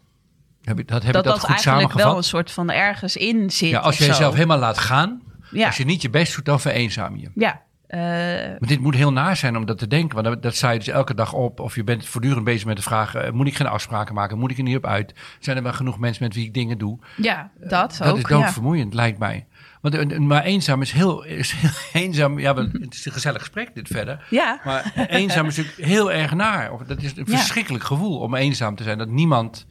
Heb 0.62 0.78
ik 0.78 0.88
dat, 0.88 1.02
heb 1.02 1.12
dat 1.12 1.24
ik 1.24 1.30
dat, 1.30 1.40
dat 1.40 1.50
goed 1.50 1.66
eigenlijk 1.66 1.92
wel 1.98 2.16
een 2.16 2.22
soort 2.24 2.50
van 2.50 2.70
ergens 2.70 3.16
in 3.16 3.50
zit. 3.50 3.68
Ja, 3.70 3.78
als 3.78 3.98
je 3.98 4.06
jezelf 4.06 4.34
helemaal 4.34 4.58
laat 4.58 4.78
gaan, 4.78 5.22
Ja, 5.50 5.66
als 5.66 5.76
je 5.76 5.84
niet 5.84 6.02
je 6.02 6.10
best 6.10 6.34
doet, 6.34 6.44
dan 6.44 6.60
vereenzaam 6.60 7.16
je. 7.16 7.30
ja. 7.34 7.62
Maar 7.90 8.58
dit 8.68 8.80
moet 8.80 8.94
heel 8.94 9.12
naar 9.12 9.36
zijn 9.36 9.56
om 9.56 9.66
dat 9.66 9.78
te 9.78 9.86
denken. 9.86 10.14
Want 10.14 10.26
dat, 10.26 10.42
dat 10.42 10.54
sta 10.54 10.70
je 10.70 10.78
dus 10.78 10.88
elke 10.88 11.14
dag 11.14 11.32
op. 11.32 11.60
Of 11.60 11.74
je 11.74 11.84
bent 11.84 12.06
voortdurend 12.06 12.44
bezig 12.44 12.66
met 12.66 12.76
de 12.76 12.82
vraag: 12.82 13.14
eh, 13.14 13.30
moet 13.32 13.46
ik 13.46 13.56
geen 13.56 13.66
afspraken 13.66 14.14
maken? 14.14 14.38
Moet 14.38 14.50
ik 14.50 14.56
er 14.56 14.62
niet 14.62 14.76
op 14.76 14.86
uit? 14.86 15.14
Zijn 15.38 15.56
er 15.56 15.62
wel 15.62 15.72
genoeg 15.72 15.98
mensen 15.98 16.24
met 16.24 16.34
wie 16.34 16.44
ik 16.46 16.54
dingen 16.54 16.78
doe? 16.78 16.98
ja, 17.16 17.50
dat, 17.60 17.68
Dat 17.98 18.08
ook. 18.08 18.16
is 18.16 18.22
ja. 18.22 18.28
doodvermoeiend, 18.28 18.94
lijkt 18.94 19.18
mij. 19.18 19.46
Want 19.80 20.18
maar 20.18 20.44
eenzaam 20.44 20.82
is 20.82 20.92
heel, 20.92 21.24
is 21.24 21.52
heel 21.52 21.70
eenzaam. 22.02 22.38
Ja, 22.38 22.54
het 22.72 22.94
is 22.94 23.06
een 23.06 23.12
gezellig 23.12 23.40
gesprek 23.40 23.74
dit 23.74 23.88
verder. 23.88 24.26
Ja, 24.30 24.60
Maar 24.64 24.92
eenzaam 25.08 25.46
is 25.46 25.56
natuurlijk 25.56 25.88
heel 25.88 26.12
erg 26.12 26.34
naar. 26.34 26.72
Of 26.72 26.82
dat 26.82 27.02
is 27.02 27.16
een 27.16 27.24
Ja. 27.26 27.36
verschrikkelijk 27.36 27.84
gevoel 27.84 28.18
om 28.18 28.34
eenzaam 28.34 28.74
te 28.74 28.82
zijn. 28.82 28.98
Dat 28.98 29.08
niemand, 29.08 29.66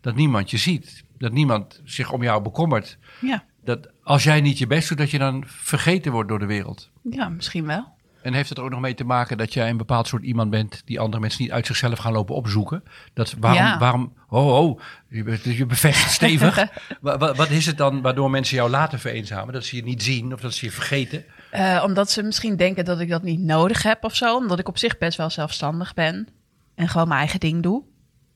dat 0.00 0.14
niemand 0.14 0.50
je 0.50 0.56
ziet. 0.56 1.04
Dat 1.18 1.32
niemand 1.32 1.80
zich 1.84 2.12
om 2.12 2.22
jou 2.22 2.42
bekommert. 2.42 2.98
ja. 3.20 3.44
Dat 3.64 3.88
als 4.02 4.22
jij 4.24 4.40
niet 4.40 4.58
je 4.58 4.66
best 4.66 4.88
doet, 4.88 4.98
dat 4.98 5.10
je 5.10 5.18
dan 5.18 5.44
vergeten 5.46 6.12
wordt 6.12 6.28
door 6.28 6.38
de 6.38 6.46
wereld. 6.46 6.90
ja, 7.10 7.28
misschien 7.28 7.66
wel. 7.66 7.90
En 8.22 8.32
heeft 8.34 8.48
het 8.48 8.58
er 8.58 8.64
ook 8.64 8.70
nog 8.70 8.80
mee 8.80 8.94
te 8.94 9.04
maken 9.04 9.36
dat 9.38 9.52
jij 9.52 9.70
een 9.70 9.76
bepaald 9.76 10.06
soort 10.06 10.22
iemand 10.22 10.50
bent 10.50 10.82
die 10.84 11.00
andere 11.00 11.20
mensen 11.20 11.42
niet 11.42 11.52
uit 11.52 11.66
zichzelf 11.66 11.98
gaan 11.98 12.12
lopen 12.12 12.34
opzoeken? 12.34 12.82
Dat, 13.14 13.34
waarom, 13.40 13.62
Ja. 13.62 13.78
waarom, 13.78 14.12
oh, 14.28 14.58
oh, 14.58 14.80
je, 15.08 15.66
bevestigt 15.66 16.12
stevig. 16.20 16.66
Wa- 17.00 17.18
wa- 17.18 17.34
wat 17.34 17.50
is 17.50 17.66
het 17.66 17.76
dan 17.76 18.00
waardoor 18.02 18.30
mensen 18.30 18.56
jou 18.56 18.70
laten 18.70 18.98
vereenzamen? 19.00 19.52
Dat 19.54 19.64
ze 19.64 19.76
je 19.76 19.82
niet 19.82 20.02
zien 20.02 20.32
of 20.32 20.40
dat 20.40 20.54
ze 20.54 20.64
je 20.66 20.72
vergeten? 20.72 21.24
Eh, 21.50 21.82
omdat 21.86 22.10
ze 22.10 22.22
misschien 22.22 22.56
denken 22.56 22.84
dat 22.84 23.00
ik 23.00 23.08
dat 23.08 23.22
niet 23.22 23.40
nodig 23.40 23.82
heb 23.82 24.04
of 24.04 24.16
zo. 24.16 24.36
Omdat 24.36 24.58
ik 24.58 24.68
op 24.68 24.78
zich 24.78 24.98
best 24.98 25.16
wel 25.18 25.30
zelfstandig 25.30 25.94
ben. 25.94 26.28
En 26.74 26.88
gewoon 26.88 27.08
mijn 27.08 27.20
eigen 27.20 27.40
ding 27.40 27.62
doe. 27.62 27.82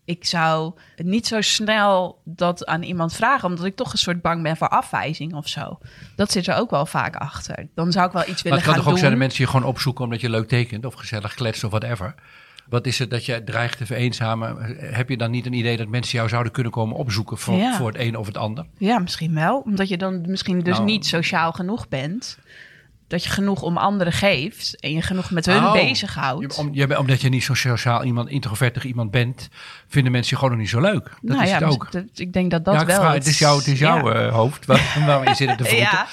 Ik 0.07 0.25
zou 0.25 0.73
niet 0.97 1.27
zo 1.27 1.41
snel 1.41 2.21
dat 2.25 2.67
aan 2.67 2.83
iemand 2.83 3.13
vragen. 3.15 3.49
Omdat 3.49 3.65
ik 3.65 3.77
toch 3.77 3.93
een 3.93 3.99
soort 3.99 4.23
bang 4.23 4.43
ben 4.43 4.57
voor 4.57 4.69
afwijzing 4.69 5.35
of 5.35 5.49
zo. 5.49 5.79
Dat 6.17 6.33
zit 6.33 6.47
er 6.47 6.57
ook 6.57 6.71
wel 6.71 6.87
vaak 6.87 7.17
achter. 7.17 7.69
Dan 7.75 7.93
zou 7.93 8.07
ik 8.07 8.13
wel 8.13 8.23
iets 8.23 8.31
Maar 8.33 8.43
willen 8.43 8.57
het 8.59 8.65
kan 8.65 8.75
gaan 8.75 8.83
toch 8.83 8.85
ook 8.85 8.91
doen. 8.91 8.99
zijn 8.99 9.11
dat 9.11 9.21
mensen 9.21 9.45
je 9.45 9.51
gewoon 9.51 9.67
opzoeken 9.69 10.05
omdat 10.05 10.21
je 10.21 10.31
leuk 10.31 10.49
tekent 10.49 10.85
of 10.85 10.95
gezellig 10.95 11.35
kletst 11.35 11.65
of 11.65 11.71
whatever. 11.71 12.15
Wat 12.69 12.87
is 12.87 12.99
het 12.99 13.11
dat 13.11 13.27
je 13.27 13.45
dreigt 13.45 13.79
te 13.79 13.87
vereenzamen? 13.87 14.57
Heb 14.79 15.09
je 15.09 15.17
dan 15.17 15.31
niet 15.31 15.47
een 15.47 15.53
idee 15.53 15.77
dat 15.77 15.89
mensen 15.89 16.17
jou 16.19 16.29
zouden 16.29 16.53
kunnen 16.53 16.73
komen 16.73 16.97
opzoeken 16.97 17.39
voor, 17.39 17.57
Ja. 17.57 17.75
voor 17.77 17.87
het 17.89 17.99
een 17.99 18.17
of 18.17 18.27
het 18.27 18.37
ander? 18.37 18.67
Ja, 18.79 18.99
misschien 18.99 19.35
wel. 19.35 19.59
Omdat 19.65 19.89
je 19.89 19.97
dan 19.97 20.21
misschien 20.27 20.61
dus 20.61 20.75
Nou. 20.75 20.85
niet 20.87 21.07
sociaal 21.07 21.53
genoeg 21.53 21.89
bent. 21.89 22.39
Dat 23.09 23.25
je 23.25 23.31
genoeg 23.31 23.63
om 23.63 23.77
anderen 23.77 24.13
geeft 24.13 24.81
en 24.81 24.93
je 24.93 25.03
genoeg 25.03 25.31
met 25.31 25.47
hun 25.47 25.65
Oh. 25.65 25.73
bezighoudt. 25.73 26.55
Je- 26.57 26.61
om, 26.61 26.69
je- 26.73 26.99
omdat 26.99 27.21
je 27.21 27.29
niet 27.29 27.45
zo 27.45 27.55
sociaal 27.55 28.05
iemand, 28.05 28.29
introvertig 28.29 28.85
iemand 28.85 29.11
bent, 29.11 29.49
vinden 29.89 30.13
mensen 30.13 30.31
je 30.31 30.37
gewoon 30.37 30.51
nog 30.51 30.61
niet 30.61 30.71
zo 30.71 30.81
leuk. 30.81 31.05
Dat 31.05 31.19
nou 31.23 31.43
is 31.43 31.49
ja, 31.49 31.55
het 31.59 31.65
ook. 31.73 31.93
dat- 31.93 32.05
ik 32.15 32.33
denk 32.33 32.51
dat 32.51 32.65
dat 32.65 32.75
ja, 32.75 32.87
wel. 32.87 32.97
vraag- 33.01 33.15
het 33.15 33.27
is, 33.27 33.39
jou, 33.39 33.59
het 33.59 33.67
is 33.67 33.79
jouw 33.79 34.13
ja. 34.13 34.27
eh, 34.27 34.33
hoofd 34.35 34.67
waar, 34.67 34.95
waar 35.07 35.29
je 35.29 35.35
zit 35.35 35.49
te 35.59 35.65
vroeten. 35.65 35.77
Ja, 35.77 36.07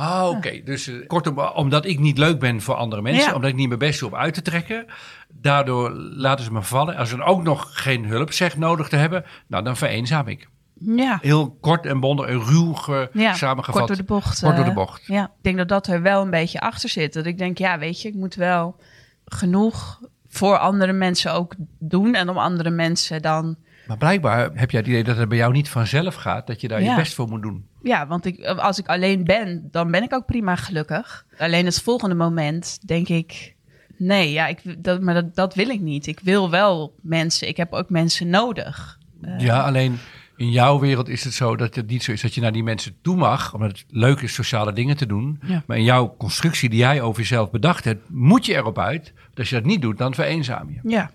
Oh, 0.00 0.28
oké. 0.36 0.60
Dus 0.64 0.86
eh, 0.88 1.06
kortom, 1.06 1.38
omdat 1.38 1.84
ik 1.86 1.98
niet 1.98 2.18
leuk 2.18 2.38
ben 2.38 2.60
voor 2.62 2.74
andere 2.74 3.02
mensen, 3.02 3.28
Ja. 3.28 3.34
omdat 3.34 3.50
ik 3.50 3.56
niet 3.56 3.66
mijn 3.68 3.78
best 3.78 4.00
doe 4.00 4.08
om 4.08 4.14
uit 4.16 4.34
te 4.34 4.42
trekken, 4.42 4.86
daardoor 5.28 5.90
laten 5.96 6.44
ze 6.44 6.52
me 6.52 6.62
vallen. 6.62 6.96
Als 6.96 7.08
ze 7.08 7.16
dan 7.16 7.26
ook 7.26 7.42
nog 7.42 7.68
geen 7.72 8.04
hulp 8.04 8.32
zeg 8.32 8.56
nodig 8.56 8.88
te 8.88 8.96
hebben, 8.96 9.24
nou 9.46 9.64
dan 9.64 9.76
vereenzaam 9.76 10.28
ik. 10.28 10.48
Ja. 10.80 11.18
Heel 11.22 11.56
kort 11.60 11.86
en 11.86 12.00
bondig 12.00 12.26
en 12.26 12.40
ruw 12.40 12.74
ja. 13.12 13.34
samengevat. 13.34 13.74
Kort 13.74 13.88
door 13.88 13.96
de 13.96 14.02
bocht. 14.02 14.40
Kort 14.40 14.56
door 14.56 14.64
de 14.64 14.70
eh, 14.70 14.76
bocht. 14.76 15.06
Ja, 15.06 15.24
ik 15.24 15.42
denk 15.42 15.56
dat 15.56 15.68
dat 15.68 15.86
er 15.86 16.02
wel 16.02 16.22
een 16.22 16.30
beetje 16.30 16.60
achter 16.60 16.88
zit. 16.88 17.12
Dat 17.12 17.26
ik 17.26 17.38
denk, 17.38 17.58
ja, 17.58 17.78
weet 17.78 18.02
je, 18.02 18.08
ik 18.08 18.14
moet 18.14 18.34
wel 18.34 18.76
genoeg 19.24 20.00
voor 20.28 20.58
andere 20.58 20.92
mensen 20.92 21.32
ook 21.32 21.54
doen. 21.78 22.14
En 22.14 22.28
om 22.28 22.38
andere 22.38 22.70
mensen 22.70 23.22
dan... 23.22 23.56
Maar 23.86 23.96
blijkbaar 23.96 24.50
heb 24.54 24.70
jij 24.70 24.80
het 24.80 24.88
idee 24.88 25.04
dat 25.04 25.16
het 25.16 25.28
bij 25.28 25.38
jou 25.38 25.52
niet 25.52 25.68
vanzelf 25.68 26.14
gaat, 26.14 26.46
dat 26.46 26.60
je 26.60 26.68
daar 26.68 26.82
je 26.82 26.94
best 26.94 27.14
voor 27.14 27.28
moet 27.28 27.42
doen. 27.42 27.66
Ja, 27.82 28.06
want 28.06 28.24
ik, 28.24 28.44
als 28.44 28.78
ik 28.78 28.88
alleen 28.88 29.24
ben, 29.24 29.68
dan 29.70 29.90
ben 29.90 30.02
ik 30.02 30.14
ook 30.14 30.26
prima 30.26 30.56
gelukkig. 30.56 31.26
Alleen 31.38 31.64
het 31.64 31.82
volgende 31.82 32.14
moment 32.14 32.78
denk 32.86 33.08
ik... 33.08 33.56
Nee, 33.96 34.32
ja, 34.32 34.46
ik, 34.46 34.84
dat, 34.84 35.00
maar 35.00 35.14
dat, 35.14 35.34
dat 35.34 35.54
wil 35.54 35.68
ik 35.68 35.80
niet. 35.80 36.06
Ik 36.06 36.20
wil 36.20 36.50
wel 36.50 36.94
mensen. 37.00 37.48
Ik 37.48 37.56
heb 37.56 37.72
ook 37.72 37.90
mensen 37.90 38.28
nodig. 38.28 38.98
Eh, 39.22 39.38
Ja, 39.38 39.60
alleen 39.62 39.98
in 40.38 40.50
jouw 40.50 40.78
wereld 40.78 41.08
is 41.08 41.24
het 41.24 41.34
zo 41.34 41.56
dat 41.56 41.74
het 41.74 41.86
niet 41.86 42.02
zo 42.02 42.12
is 42.12 42.20
dat 42.20 42.34
je 42.34 42.40
naar 42.40 42.52
die 42.52 42.62
mensen 42.62 42.96
toe 43.02 43.16
mag, 43.16 43.54
omdat 43.54 43.68
het 43.68 43.84
leuk 43.88 44.20
is 44.20 44.34
sociale 44.34 44.72
dingen 44.72 44.96
te 44.96 45.06
doen. 45.06 45.40
Ja. 45.42 45.62
Maar 45.66 45.76
in 45.76 45.84
jouw 45.84 46.14
constructie 46.18 46.68
die 46.68 46.78
jij 46.78 47.00
over 47.00 47.20
jezelf 47.20 47.50
bedacht 47.50 47.84
hebt, 47.84 48.08
moet 48.08 48.46
je 48.46 48.54
erop 48.54 48.78
uit. 48.78 49.04
dat 49.04 49.38
Als 49.38 49.48
je 49.48 49.54
dat 49.54 49.64
niet 49.64 49.82
doet, 49.82 49.98
dan 49.98 50.14
vereenzaam 50.14 50.70
je. 50.70 50.90
ja. 50.90 51.10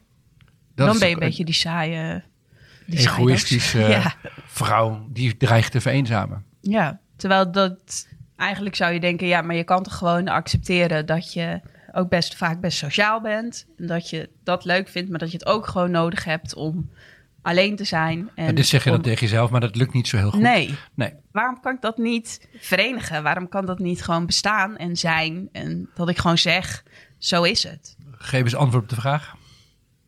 Dat 0.75 0.87
dan 0.87 0.99
ben 0.99 1.07
je 1.07 1.13
een 1.13 1.19
beetje 1.19 1.45
die 1.45 1.53
saaie... 1.53 2.23
Die 2.85 2.99
egoïstische 2.99 3.79
ja. 3.97 4.13
vrouw 4.45 5.07
die 5.09 5.37
dreigt 5.37 5.71
te 5.71 5.81
vereenzamen. 5.81 6.43
Ja, 6.61 6.99
terwijl 7.15 7.51
dat 7.51 8.07
eigenlijk 8.35 8.75
zou 8.75 8.93
je 8.93 8.99
denken, 8.99 9.27
ja, 9.27 9.41
maar 9.41 9.55
je 9.55 9.63
kan 9.63 9.83
toch 9.83 9.97
gewoon 9.97 10.27
accepteren 10.27 11.05
dat 11.05 11.33
je 11.33 11.61
ook 11.91 12.09
best 12.09 12.35
vaak 12.35 12.59
best 12.59 12.77
sociaal 12.77 13.21
bent. 13.21 13.67
En 13.77 13.87
dat 13.87 14.09
je 14.09 14.29
dat 14.43 14.65
leuk 14.65 14.87
vindt, 14.87 15.09
maar 15.09 15.19
dat 15.19 15.31
je 15.31 15.37
het 15.37 15.45
ook 15.45 15.67
gewoon 15.67 15.91
nodig 15.91 16.23
hebt 16.23 16.55
om 16.55 16.89
alleen 17.43 17.75
te 17.75 17.83
zijn. 17.83 18.29
En 18.35 18.55
dit 18.55 18.67
zeg 18.67 18.83
je 18.83 18.91
om- 18.91 19.01
tegen 19.01 19.19
jezelf, 19.21 19.49
maar 19.49 19.61
dat 19.61 19.75
lukt 19.75 19.93
niet 19.93 20.07
zo 20.07 20.17
heel 20.17 20.31
goed. 20.31 20.41
Nee. 20.41 20.75
Nee. 20.95 21.13
Waarom 21.31 21.59
kan 21.59 21.75
ik 21.75 21.81
dat 21.81 21.97
niet 21.97 22.47
verenigen? 22.59 23.23
Waarom 23.23 23.49
kan 23.49 23.65
dat 23.65 23.79
niet 23.79 24.03
gewoon 24.03 24.25
bestaan 24.25 24.77
en 24.77 24.95
zijn? 24.97 25.49
En 25.51 25.89
dat 25.95 26.09
ik 26.09 26.17
gewoon 26.17 26.37
zeg, 26.37 26.83
zo 27.17 27.43
is 27.43 27.63
het. 27.63 27.95
Geef 28.11 28.41
eens 28.43 28.55
antwoord 28.55 28.83
op 28.83 28.89
de 28.89 28.95
vraag. 28.95 29.35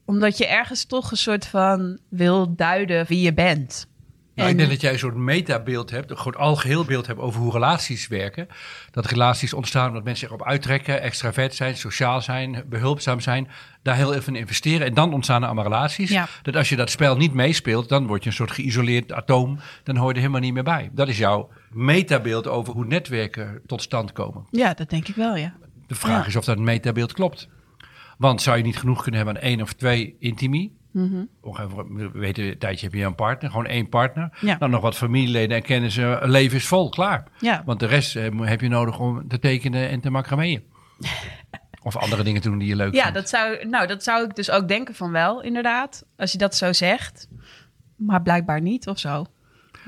Omdat 0.05 0.37
je 0.37 0.47
ergens 0.47 0.85
toch 0.85 1.11
een 1.11 1.17
soort 1.17 1.45
van 1.47 1.99
wil 2.09 2.55
duiden 2.55 3.05
wie 3.07 3.21
je 3.21 3.33
bent. 3.33 3.87
Nou, 4.35 4.47
En- 4.47 4.53
ik 4.53 4.57
denk 4.57 4.69
dat 4.69 4.81
jij 4.81 4.91
een 4.93 4.99
soort 4.99 5.15
metabeeld 5.15 5.89
hebt, 5.89 6.11
een 6.11 6.17
groot 6.17 6.35
algeheel 6.35 6.85
beeld 6.85 7.07
hebt 7.07 7.19
over 7.19 7.41
hoe 7.41 7.51
relaties 7.51 8.07
werken. 8.07 8.47
Dat 8.91 9.05
relaties 9.05 9.53
ontstaan 9.53 9.87
omdat 9.87 10.03
mensen 10.03 10.27
zich 10.27 10.37
op 10.37 10.45
uittrekken, 10.45 11.01
extravert 11.01 11.55
zijn, 11.55 11.77
sociaal 11.77 12.21
zijn, 12.21 12.63
behulpzaam 12.69 13.19
zijn. 13.19 13.47
Daar 13.83 13.95
heel 13.95 14.13
even 14.13 14.33
in 14.33 14.39
investeren 14.39 14.87
en 14.87 14.93
dan 14.93 15.13
ontstaan 15.13 15.39
er 15.41 15.45
allemaal 15.45 15.63
relaties. 15.63 16.09
Ja. 16.09 16.27
Dat 16.41 16.55
als 16.55 16.69
je 16.69 16.75
dat 16.75 16.89
spel 16.89 17.17
niet 17.17 17.33
meespeelt, 17.33 17.89
dan 17.89 18.07
word 18.07 18.23
je 18.23 18.29
een 18.29 18.35
soort 18.35 18.51
geïsoleerd 18.51 19.13
atoom. 19.13 19.59
Dan 19.83 19.95
hoor 19.97 20.07
je 20.07 20.13
er 20.13 20.19
helemaal 20.19 20.41
niet 20.41 20.53
meer 20.53 20.63
bij. 20.63 20.89
Dat 20.93 21.07
is 21.07 21.17
jouw 21.17 21.49
metabeeld 21.69 22.47
over 22.47 22.73
hoe 22.73 22.85
netwerken 22.85 23.61
tot 23.65 23.81
stand 23.81 24.11
komen. 24.11 24.45
Ja, 24.51 24.73
dat 24.73 24.89
denk 24.89 25.07
ik 25.07 25.15
wel, 25.15 25.35
ja. 25.35 25.53
De 25.87 25.95
vraag 25.95 26.21
Ja. 26.21 26.27
is 26.27 26.35
of 26.35 26.45
dat 26.45 26.57
metabeeld 26.59 27.13
klopt. 27.13 27.47
Want 28.17 28.41
zou 28.41 28.57
je 28.57 28.63
niet 28.63 28.77
genoeg 28.77 29.01
kunnen 29.01 29.21
hebben 29.25 29.35
aan 29.41 29.49
één 29.49 29.61
of 29.61 29.73
twee 29.73 30.15
intimie? 30.19 30.77
Mhm. 30.95 31.25
Ongeveer, 31.41 31.93
we 31.93 32.09
weten, 32.13 32.43
een 32.43 32.57
tijdje 32.57 32.85
heb 32.85 32.95
je 32.95 33.03
een 33.05 33.15
partner, 33.15 33.49
gewoon 33.51 33.65
één 33.65 33.89
partner. 33.89 34.37
Ja. 34.41 34.55
Dan 34.55 34.69
nog 34.69 34.81
wat 34.81 34.95
familieleden 34.95 35.57
en 35.57 35.63
kennissen. 35.63 36.29
Leven 36.29 36.57
is 36.57 36.67
vol, 36.67 36.89
klaar. 36.89 37.23
Ja. 37.39 37.61
Want 37.65 37.79
de 37.79 37.85
rest 37.85 38.15
eh, 38.15 38.27
heb 38.39 38.61
je 38.61 38.67
nodig 38.69 38.99
om 38.99 39.27
te 39.27 39.39
tekenen 39.39 39.89
en 39.89 39.99
te 40.01 40.09
macrameën. 40.09 40.63
of 41.83 41.97
andere 41.97 42.23
dingen 42.23 42.41
te 42.41 42.49
doen 42.49 42.57
die 42.57 42.67
je 42.67 42.75
leuk 42.75 42.93
Ja, 42.93 43.01
vindt. 43.03 43.17
dat 43.17 43.29
zou, 43.29 43.67
nou, 43.67 43.87
dat 43.87 44.03
zou 44.03 44.23
ik 44.25 44.35
dus 44.35 44.51
ook 44.51 44.67
denken 44.67 44.95
van 44.95 45.11
wel, 45.11 45.41
inderdaad. 45.41 46.05
Als 46.17 46.31
je 46.31 46.37
dat 46.37 46.55
zo 46.55 46.73
zegt. 46.73 47.27
Maar 47.95 48.21
blijkbaar 48.21 48.61
niet 48.61 48.87
of 48.87 48.99
zo. 48.99 49.25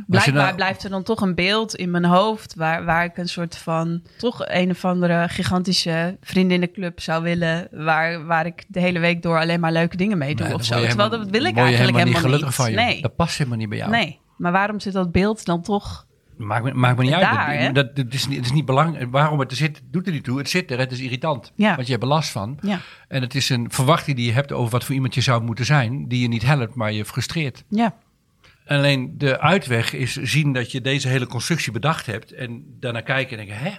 Blijkbaar 0.07 0.33
nou- 0.43 0.55
blijft 0.55 0.83
er 0.83 0.89
dan 0.89 1.03
toch 1.03 1.21
een 1.21 1.35
beeld 1.35 1.75
in 1.75 1.91
mijn 1.91 2.05
hoofd... 2.05 2.55
Waar, 2.55 2.85
waar 2.85 3.03
ik 3.05 3.17
een 3.17 3.27
soort 3.27 3.57
van... 3.57 4.01
toch 4.17 4.41
een 4.47 4.69
of 4.69 4.85
andere 4.85 5.25
gigantische 5.29 6.17
vriendinnenclub 6.21 6.99
zou 6.99 7.23
willen... 7.23 7.67
Waar, 7.71 8.25
waar 8.25 8.45
ik 8.45 8.65
de 8.67 8.79
hele 8.79 8.99
week 8.99 9.21
door 9.21 9.39
alleen 9.39 9.59
maar 9.59 9.71
leuke 9.71 9.97
dingen 9.97 10.17
mee 10.17 10.35
doe 10.35 10.45
Nee, 10.45 10.55
of 10.55 10.63
zo. 10.65 10.67
Terwijl 10.75 10.87
helemaal- 10.91 11.09
dat 11.09 11.29
wil 11.29 11.45
ik 11.45 11.57
eigenlijk 11.57 11.67
helemaal 11.77 11.99
helemaal 11.99 12.05
niet 12.13 12.17
gelukkig 12.41 12.47
niet. 12.47 12.55
van 12.55 12.69
je. 12.71 12.75
Nee, 12.91 13.01
Dat 13.01 13.15
past 13.15 13.37
helemaal 13.37 13.57
niet 13.59 13.69
bij 13.69 13.77
jou. 13.77 13.91
nee. 13.91 14.19
Maar 14.37 14.51
waarom 14.51 14.79
zit 14.79 14.93
dat 14.93 15.11
beeld 15.11 15.45
dan 15.45 15.61
toch... 15.61 16.05
Maakt 16.37 16.63
me, 16.63 16.73
maakt 16.73 16.97
me 16.97 17.03
niet 17.03 17.13
uit. 17.13 17.21
Daar, 17.21 17.73
Dat- 17.73 17.75
dat, 17.75 17.95
dat 17.95 18.13
is, 18.13 18.27
niet- 18.27 18.37
het 18.37 18.45
is 18.45 18.51
niet 18.51 18.65
belangrijk. 18.65 19.11
Waarom 19.11 19.39
het 19.39 19.51
er 19.51 19.57
zit, 19.57 19.81
doet 19.91 20.05
er 20.07 20.13
niet 20.13 20.23
toe. 20.23 20.37
Het 20.37 20.49
zit 20.49 20.71
er, 20.71 20.79
het 20.79 20.91
is 20.91 20.99
irritant. 20.99 21.51
Ja. 21.55 21.75
Want 21.75 21.85
je 21.87 21.91
hebt 21.91 22.03
er 22.03 22.09
last 22.09 22.29
van. 22.29 22.57
Ja, 22.61 22.79
En 23.07 23.21
het 23.21 23.35
is 23.35 23.49
een 23.49 23.71
verwachting 23.71 24.17
die 24.17 24.25
je 24.25 24.31
hebt 24.31 24.51
over 24.51 24.71
wat 24.71 24.83
voor 24.83 24.95
iemand 24.95 25.15
je 25.15 25.21
zou 25.21 25.43
moeten 25.43 25.65
zijn. 25.65 26.07
Die 26.07 26.21
je 26.21 26.27
niet 26.27 26.43
helpt, 26.45 26.75
maar 26.75 26.91
je 26.91 27.05
frustreert. 27.05 27.63
ja, 27.69 27.93
Alleen 28.67 29.17
de 29.17 29.39
uitweg 29.39 29.93
is 29.93 30.15
zien 30.15 30.53
dat 30.53 30.71
je 30.71 30.81
deze 30.81 31.07
hele 31.07 31.27
constructie 31.27 31.71
bedacht 31.71 32.05
hebt. 32.05 32.31
En 32.31 32.63
daarna 32.79 33.01
kijken 33.01 33.37
en 33.37 33.45
denken, 33.45 33.63
hè, 33.63 33.71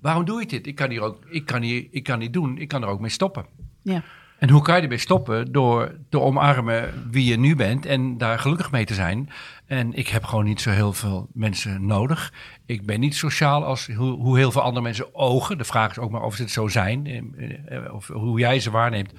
waarom 0.00 0.24
doe 0.24 0.40
ik 0.40 0.48
dit? 0.48 0.66
Ik 0.66 0.74
kan 0.74 0.90
hier 0.90 1.00
ook, 1.00 1.24
ik 1.28 1.46
kan 1.46 1.62
hier, 1.62 1.86
ik 1.90 2.02
kan 2.02 2.18
niet 2.18 2.32
doen, 2.32 2.58
ik 2.58 2.68
kan 2.68 2.82
er 2.82 2.88
ook 2.88 3.00
mee 3.00 3.10
stoppen. 3.10 3.46
ja. 3.82 4.02
En 4.40 4.50
hoe 4.50 4.62
kan 4.62 4.76
je 4.76 4.82
ermee 4.82 4.98
stoppen? 4.98 5.52
Door 5.52 5.94
te 6.08 6.20
omarmen 6.20 7.08
wie 7.10 7.24
je 7.24 7.38
nu 7.38 7.56
bent 7.56 7.86
en 7.86 8.18
daar 8.18 8.38
gelukkig 8.38 8.70
mee 8.70 8.84
te 8.84 8.94
zijn. 8.94 9.30
En 9.66 9.92
ik 9.94 10.08
heb 10.08 10.24
gewoon 10.24 10.44
niet 10.44 10.60
zo 10.60 10.70
heel 10.70 10.92
veel 10.92 11.28
mensen 11.32 11.86
nodig. 11.86 12.32
Ik 12.66 12.86
ben 12.86 13.00
niet 13.00 13.14
sociaal 13.16 13.64
als 13.64 13.86
hoe, 13.96 14.10
hoe 14.10 14.36
heel 14.38 14.50
veel 14.52 14.62
andere 14.62 14.82
mensen 14.84 15.14
ogen. 15.14 15.58
De 15.58 15.64
vraag 15.64 15.90
is 15.90 15.98
ook 15.98 16.10
maar 16.10 16.22
of 16.22 16.34
ze 16.34 16.42
het 16.42 16.50
zo 16.50 16.68
zijn. 16.68 17.06
eh, 17.06 17.76
eh, 17.76 17.94
Of 17.94 18.06
hoe 18.08 18.38
jij 18.38 18.60
ze 18.60 18.70
waarneemt. 18.70 19.12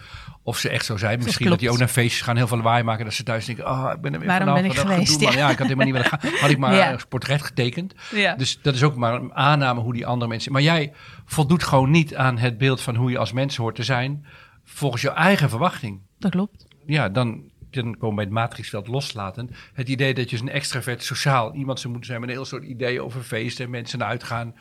Of 0.44 0.58
ze 0.58 0.70
echt 0.70 0.86
zo 0.86 0.98
zijn. 0.98 1.20
Misschien 1.24 1.50
dat 1.50 1.60
die 1.60 1.70
ook 1.72 1.78
naar 1.78 1.88
feestjes 1.88 2.22
gaan, 2.22 2.36
heel 2.38 2.48
veel 2.48 2.58
lawaai 2.58 2.84
maken. 2.84 3.06
Dat 3.06 3.14
ze 3.14 3.24
thuis 3.24 3.46
denken, 3.46 3.68
oh, 3.70 3.92
ik 3.96 4.02
ben 4.02 4.14
er 4.14 4.20
weer 4.20 4.28
Waarom 4.28 4.48
vanaf. 4.48 4.62
ben 4.62 4.72
ik 4.72 4.78
geweest? 4.78 5.12
gedoe. 5.14 5.32
Ja, 5.38 5.50
ik 5.50 5.58
had 5.58 5.68
helemaal 5.68 5.86
niet 5.86 5.96
willen 5.96 6.10
gaan. 6.10 6.20
Had 6.42 6.50
ik 6.50 6.58
maar 6.58 6.74
Ja. 6.76 6.92
een 6.92 7.00
portret 7.10 7.42
getekend. 7.42 7.94
ja. 8.12 8.36
Dus 8.36 8.60
dat 8.62 8.74
is 8.76 8.84
ook 8.84 8.96
maar 8.96 9.14
een 9.14 9.34
aanname 9.34 9.80
hoe 9.82 9.94
die 9.94 10.06
andere 10.06 10.30
mensen... 10.30 10.52
Maar 10.52 10.62
jij 10.62 10.94
voldoet 11.26 11.64
gewoon 11.64 11.92
niet 11.92 12.16
aan 12.16 12.38
het 12.38 12.58
beeld 12.58 12.82
van 12.82 12.96
hoe 12.96 13.12
je 13.12 13.18
als 13.18 13.32
mens 13.32 13.56
hoort 13.56 13.76
te 13.76 13.84
zijn... 13.84 14.26
volgens 14.74 15.02
jouw 15.02 15.14
eigen 15.14 15.50
verwachting. 15.50 16.00
dat 16.20 16.32
klopt. 16.32 16.66
Ja, 16.86 17.10
dan, 17.10 17.44
dan 17.70 17.98
komen 17.98 18.10
we 18.10 18.16
bij 18.16 18.24
het 18.24 18.34
matrixveld 18.34 18.88
loslaten. 18.88 19.50
Het 19.74 19.90
idee 19.90 20.14
dat 20.14 20.30
je 20.30 20.40
een 20.40 20.50
extravert 20.50 21.04
sociaal 21.04 21.54
iemand 21.54 21.80
zou 21.80 21.92
moeten 21.92 22.10
zijn... 22.10 22.22
met 22.22 22.30
een 22.30 22.36
heel 22.36 22.46
soort 22.46 22.64
ideeën 22.64 23.02
over 23.02 23.22
feesten 23.22 23.66
en 23.66 23.72
mensen 23.72 24.00
naar 24.00 24.08
uitgaan. 24.08 24.56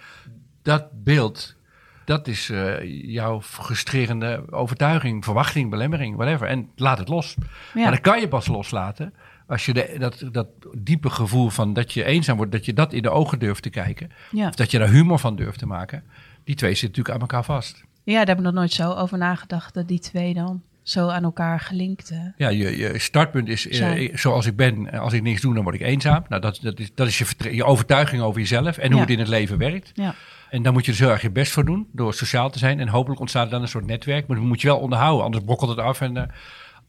Dat 0.63 1.05
beeld, 1.05 1.57
dat 2.05 2.29
is 2.29 2.51
eh, 2.51 3.05
jouw 3.13 3.43
frustrerende 3.43 4.43
overtuiging, 4.51 5.25
verwachting, 5.25 5.71
belemmering, 5.71 6.17
whatever. 6.17 6.47
En 6.49 6.71
laat 6.77 6.99
het 6.99 7.09
los. 7.09 7.35
Ja. 7.75 7.83
Maar 7.83 7.91
dat 7.91 8.01
kan 8.01 8.21
je 8.21 8.29
pas 8.29 8.47
loslaten... 8.47 9.15
Als 9.47 9.67
je 9.67 9.73
de, 9.73 9.97
dat, 9.99 10.25
dat 10.33 10.49
diepe 10.79 11.11
gevoel 11.11 11.49
van 11.49 11.73
dat 11.73 11.93
je 11.93 12.05
eenzaam 12.05 12.37
wordt, 12.37 12.53
dat 12.53 12.65
je 12.65 12.73
dat 12.73 12.93
in 12.93 13.03
de 13.03 13.11
ogen 13.11 13.39
durft 13.39 13.63
te 13.63 13.71
kijken. 13.71 14.11
Ja. 14.31 14.49
Of 14.49 14.55
dat 14.55 14.71
je 14.71 14.79
daar 14.79 14.89
humor 14.89 15.19
van 15.19 15.37
durft 15.37 15.59
te 15.59 15.67
maken. 15.67 16.05
Die 16.45 16.55
twee 16.55 16.75
zitten 16.75 16.89
natuurlijk 16.89 17.15
aan 17.15 17.21
elkaar 17.21 17.45
vast. 17.45 17.85
Ja, 18.11 18.19
daar 18.19 18.27
heb 18.29 18.39
ik 18.39 18.45
nog 18.45 18.53
nooit 18.53 18.73
zo 18.73 18.93
over 18.93 19.19
nagedacht 19.19 19.75
dat 19.75 19.89
die 19.89 19.99
twee 19.99 20.35
dan 20.35 20.63
zo 20.83 21.09
aan 21.09 21.25
elkaar 21.25 21.61
gelinkt. 21.61 22.13
Ja, 22.37 22.49
je, 22.49 22.77
je 22.79 22.99
startpunt 22.99 23.49
is 23.49 23.65
Zijn. 23.65 24.11
zoals 24.19 24.47
ik 24.47 24.57
ben. 24.57 24.93
eh, 24.93 25.01
Als 25.01 25.13
ik 25.13 25.23
niks 25.23 25.41
doe, 25.41 25.55
dan 25.55 25.63
word 25.63 25.75
ik 25.75 25.81
eenzaam. 25.81 26.25
Nou, 26.29 26.41
dat, 26.43 26.59
dat 26.63 26.79
is, 26.79 26.91
dat 26.95 27.07
is 27.07 27.19
je, 27.19 27.55
je 27.55 27.65
overtuiging 27.65 28.23
over 28.23 28.41
jezelf 28.41 28.79
en 28.79 28.87
hoe 28.87 28.95
Ja. 28.95 29.01
het 29.01 29.11
in 29.11 29.19
het 29.19 29.29
leven 29.29 29.59
werkt. 29.59 29.91
Ja. 29.95 30.15
En 30.51 30.63
dan 30.63 30.73
moet 30.73 30.85
je 30.85 30.91
dus 30.91 31.01
heel 31.01 31.11
erg 31.11 31.23
je 31.23 31.31
best 31.31 31.53
voor 31.53 31.65
doen 31.65 31.87
door 31.93 32.15
sociaal 32.15 32.51
te 32.51 32.59
zijn. 32.59 32.81
En 32.81 32.89
hopelijk 32.89 33.21
ontstaat 33.21 33.45
er 33.45 33.51
dan 33.51 33.63
een 33.63 33.69
soort 33.69 33.87
netwerk. 33.87 34.27
Maar 34.27 34.37
dat 34.37 34.47
moet 34.47 34.61
je 34.61 34.67
wel 34.69 34.79
onderhouden, 34.79 35.25
anders 35.25 35.45
brokkelt 35.45 35.71
het 35.71 35.79
af. 35.79 36.01
En 36.01 36.17
eh, 36.17 36.23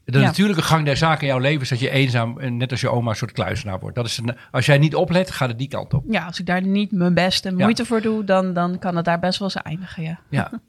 de 0.04 0.18
Ja. 0.18 0.24
natuurlijke 0.24 0.62
gang 0.62 0.84
der 0.84 0.96
zaken 0.96 1.20
in 1.20 1.26
jouw 1.26 1.38
leven 1.38 1.60
is 1.62 1.68
dat 1.68 1.80
je 1.80 1.90
eenzaam, 1.90 2.38
en 2.38 2.56
net 2.56 2.70
als 2.70 2.80
je 2.80 2.88
oma, 2.90 3.10
een 3.10 3.16
soort 3.16 3.32
kluisenaar 3.32 3.78
wordt. 3.80 3.96
Dat 3.96 4.06
is 4.06 4.18
een, 4.18 4.36
als 4.50 4.66
jij 4.66 4.78
niet 4.78 4.94
oplet, 4.94 5.30
gaat 5.30 5.48
het 5.48 5.58
die 5.58 5.68
kant 5.68 5.94
op. 5.94 6.04
ja, 6.10 6.26
als 6.26 6.40
ik 6.40 6.46
daar 6.46 6.62
niet 6.62 6.92
mijn 6.92 7.14
best 7.14 7.46
en 7.46 7.56
Ja. 7.56 7.62
moeite 7.62 7.84
voor 7.84 8.00
doe, 8.00 8.24
dan, 8.24 8.52
dan 8.52 8.78
kan 8.78 8.96
het 8.96 9.04
daar 9.04 9.18
best 9.18 9.38
wel 9.38 9.48
eens 9.54 9.62
eindigen. 9.62 10.02
Ja. 10.02 10.18
Ja, 10.30 10.50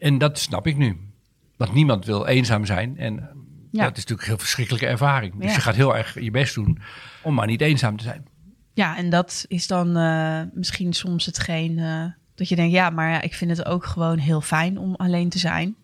en 0.00 0.18
dat 0.18 0.38
snap 0.38 0.66
ik 0.66 0.76
nu. 0.76 0.96
Want 1.56 1.72
niemand 1.72 2.04
wil 2.04 2.26
eenzaam 2.26 2.64
zijn. 2.66 2.98
En 2.98 3.18
eh, 3.18 3.24
Ja. 3.70 3.82
dat 3.84 3.90
is 3.96 3.96
natuurlijk 3.96 4.20
een 4.20 4.26
heel 4.28 4.38
verschrikkelijke 4.38 4.86
ervaring. 4.86 5.34
Dus 5.34 5.48
Ja. 5.48 5.54
je 5.54 5.60
gaat 5.60 5.74
heel 5.76 5.96
erg 5.96 6.20
je 6.20 6.30
best 6.30 6.54
doen 6.54 6.78
om 7.22 7.34
maar 7.34 7.46
niet 7.46 7.60
eenzaam 7.60 7.96
te 7.96 8.04
zijn. 8.04 8.24
ja, 8.74 8.96
en 8.96 9.10
dat 9.10 9.44
is 9.48 9.66
dan 9.66 9.96
eh, 9.96 10.40
misschien 10.54 10.92
soms 10.92 11.26
hetgeen 11.26 11.78
eh, 11.78 12.04
dat 12.34 12.48
je 12.48 12.56
denkt, 12.56 12.72
ja, 12.72 12.90
maar 12.90 13.10
ja, 13.10 13.20
ik 13.20 13.34
vind 13.34 13.50
het 13.56 13.66
ook 13.66 13.84
gewoon 13.86 14.18
heel 14.18 14.40
fijn 14.40 14.78
om 14.78 14.94
alleen 14.94 15.28
te 15.28 15.38
zijn. 15.38 15.76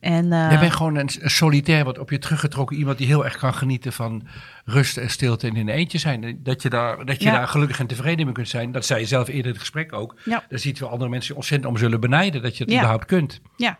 En, 0.00 0.24
uh, 0.24 0.30
Jij 0.50 0.58
bent 0.58 0.72
gewoon 0.72 0.96
een, 0.96 1.10
een 1.20 1.30
solitair, 1.30 1.84
wat 1.84 1.98
op 1.98 2.10
je 2.10 2.18
teruggetrokken 2.18 2.76
iemand 2.76 2.98
die 2.98 3.06
heel 3.06 3.24
erg 3.24 3.36
kan 3.36 3.54
genieten 3.54 3.92
van 3.92 4.26
rust 4.64 4.96
en 4.96 5.10
stilte 5.10 5.46
en 5.46 5.56
in 5.56 5.68
een 5.68 5.74
eentje 5.74 5.98
zijn. 5.98 6.38
Dat 6.42 6.62
je, 6.62 6.68
daar, 6.70 7.04
dat 7.04 7.18
je 7.22 7.28
Ja. 7.28 7.32
daar 7.32 7.48
gelukkig 7.48 7.78
en 7.78 7.86
tevreden 7.86 8.24
mee 8.24 8.34
kunt 8.34 8.48
zijn. 8.48 8.72
Dat 8.72 8.86
zei 8.86 9.00
je 9.00 9.06
zelf 9.06 9.28
eerder 9.28 9.44
in 9.44 9.50
het 9.50 9.60
gesprek 9.60 9.92
ook. 9.92 10.14
Ja. 10.24 10.44
Daar 10.48 10.58
ziet 10.58 10.78
wel 10.78 10.88
andere 10.90 11.10
mensen 11.10 11.34
ontzettend 11.36 11.70
om 11.70 11.78
zullen 11.78 12.00
benijden 12.00 12.42
dat 12.42 12.56
je 12.56 12.62
het 12.62 12.72
Ja. 12.72 12.78
überhaupt 12.78 13.06
kunt. 13.06 13.40
Ja, 13.56 13.78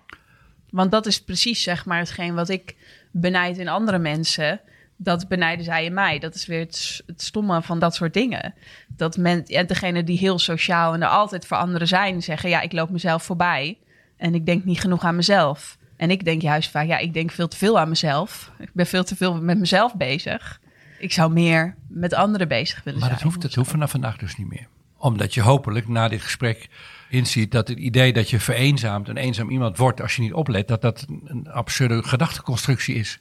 want 0.70 0.90
dat 0.90 1.06
is 1.06 1.22
precies 1.24 1.62
zeg 1.62 1.84
maar 1.84 1.98
hetgeen 1.98 2.34
wat 2.34 2.48
ik 2.48 2.76
benijd 3.12 3.58
in 3.58 3.68
andere 3.68 3.98
mensen. 3.98 4.60
Dat 4.96 5.28
benijden 5.28 5.64
zij 5.64 5.84
in 5.84 5.94
mij. 5.94 6.18
Dat 6.18 6.34
is 6.34 6.46
weer 6.46 6.60
het, 6.60 7.02
het 7.06 7.22
stomme 7.22 7.62
van 7.62 7.78
dat 7.78 7.94
soort 7.94 8.14
dingen. 8.14 8.54
Dat 8.88 9.16
men, 9.16 9.44
en 9.44 9.66
degene 9.66 10.04
die 10.04 10.18
heel 10.18 10.38
sociaal 10.38 10.94
en 10.94 11.02
er 11.02 11.08
altijd 11.08 11.46
voor 11.46 11.56
anderen 11.56 11.86
zijn, 11.88 12.22
zeggen: 12.22 12.48
Ja, 12.50 12.60
ik 12.60 12.72
loop 12.72 12.90
mezelf 12.90 13.22
voorbij. 13.22 13.78
En 14.16 14.34
ik 14.34 14.46
denk 14.46 14.64
niet 14.64 14.80
genoeg 14.80 15.04
aan 15.04 15.16
mezelf. 15.16 15.77
En 15.98 16.10
ik 16.10 16.24
denk 16.24 16.42
juist 16.42 16.70
vaak: 16.70 16.86
Ja, 16.86 16.98
ik 16.98 17.14
denk 17.14 17.30
veel 17.30 17.48
te 17.48 17.56
veel 17.56 17.78
aan 17.78 17.88
mezelf. 17.88 18.50
Ik 18.58 18.70
ben 18.72 18.86
veel 18.86 19.04
te 19.04 19.16
veel 19.16 19.42
met 19.42 19.58
mezelf 19.58 19.96
bezig. 19.96 20.60
Ik 20.98 21.12
zou 21.12 21.32
meer 21.32 21.74
met 21.88 22.14
anderen 22.14 22.48
bezig 22.48 22.84
willen 22.84 22.98
Maar 23.00 23.08
zijn. 23.08 23.20
dat 23.22 23.28
hoeft, 23.28 23.42
dat 23.42 23.54
hoeft 23.54 23.70
vanaf 23.70 23.90
vandaag 23.90 24.16
dus 24.16 24.36
niet 24.36 24.48
meer. 24.48 24.66
Omdat 24.96 25.34
je 25.34 25.40
hopelijk 25.40 25.88
na 25.88 26.08
dit 26.08 26.22
gesprek 26.22 26.68
inziet 27.08 27.52
dat 27.52 27.68
het 27.68 27.78
idee 27.78 28.12
dat 28.12 28.30
je 28.30 28.40
vereenzaamt, 28.40 29.08
een 29.08 29.16
eenzaam 29.16 29.50
iemand 29.50 29.76
wordt 29.76 30.00
als 30.00 30.16
je 30.16 30.22
niet 30.22 30.32
oplet, 30.32 30.68
dat 30.68 30.82
dat 30.82 31.04
een, 31.08 31.20
een 31.24 31.50
absurde 31.50 32.02
gedachteconstructie 32.02 32.94
is. 32.94 33.20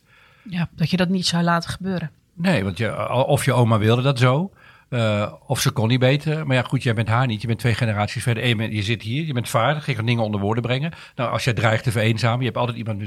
Ja, 0.50 0.70
dat 0.76 0.90
je 0.90 0.98
dat 0.98 1.10
niet 1.10 1.26
zou 1.26 1.44
laten 1.44 1.70
gebeuren. 1.70 2.12
Nee, 2.34 2.64
want 2.64 2.78
je, 2.78 3.10
of 3.26 3.46
je 3.46 3.54
oma 3.54 3.78
wilde 3.78 4.02
dat 4.02 4.20
zo, 4.20 4.52
eh, 4.90 5.34
of 5.46 5.60
ze 5.60 5.72
kon 5.72 5.88
niet 5.88 6.00
beter. 6.00 6.48
Maar 6.48 6.56
ja, 6.56 6.62
goed, 6.62 6.84
jij 6.84 6.94
bent 6.94 7.08
haar 7.08 7.28
niet. 7.28 7.42
Je 7.42 7.48
bent 7.48 7.60
twee 7.60 7.74
generaties 7.74 8.24
verder. 8.24 8.72
Je, 8.74 8.82
zit 8.82 9.02
hier, 9.02 9.26
je 9.26 9.34
bent 9.34 9.50
vaardig, 9.50 9.86
je 9.86 9.94
kan 9.94 10.06
dingen 10.06 10.24
onder 10.24 10.40
woorden 10.40 10.64
brengen. 10.64 10.92
Nou, 11.16 11.32
als 11.32 11.44
jij 11.44 11.54
dreigt 11.54 11.84
te 11.84 11.92
vereenzamen, 11.92 12.40
je 12.40 12.46
hebt 12.46 12.58
altijd 12.58 12.78
iemand, 12.78 13.02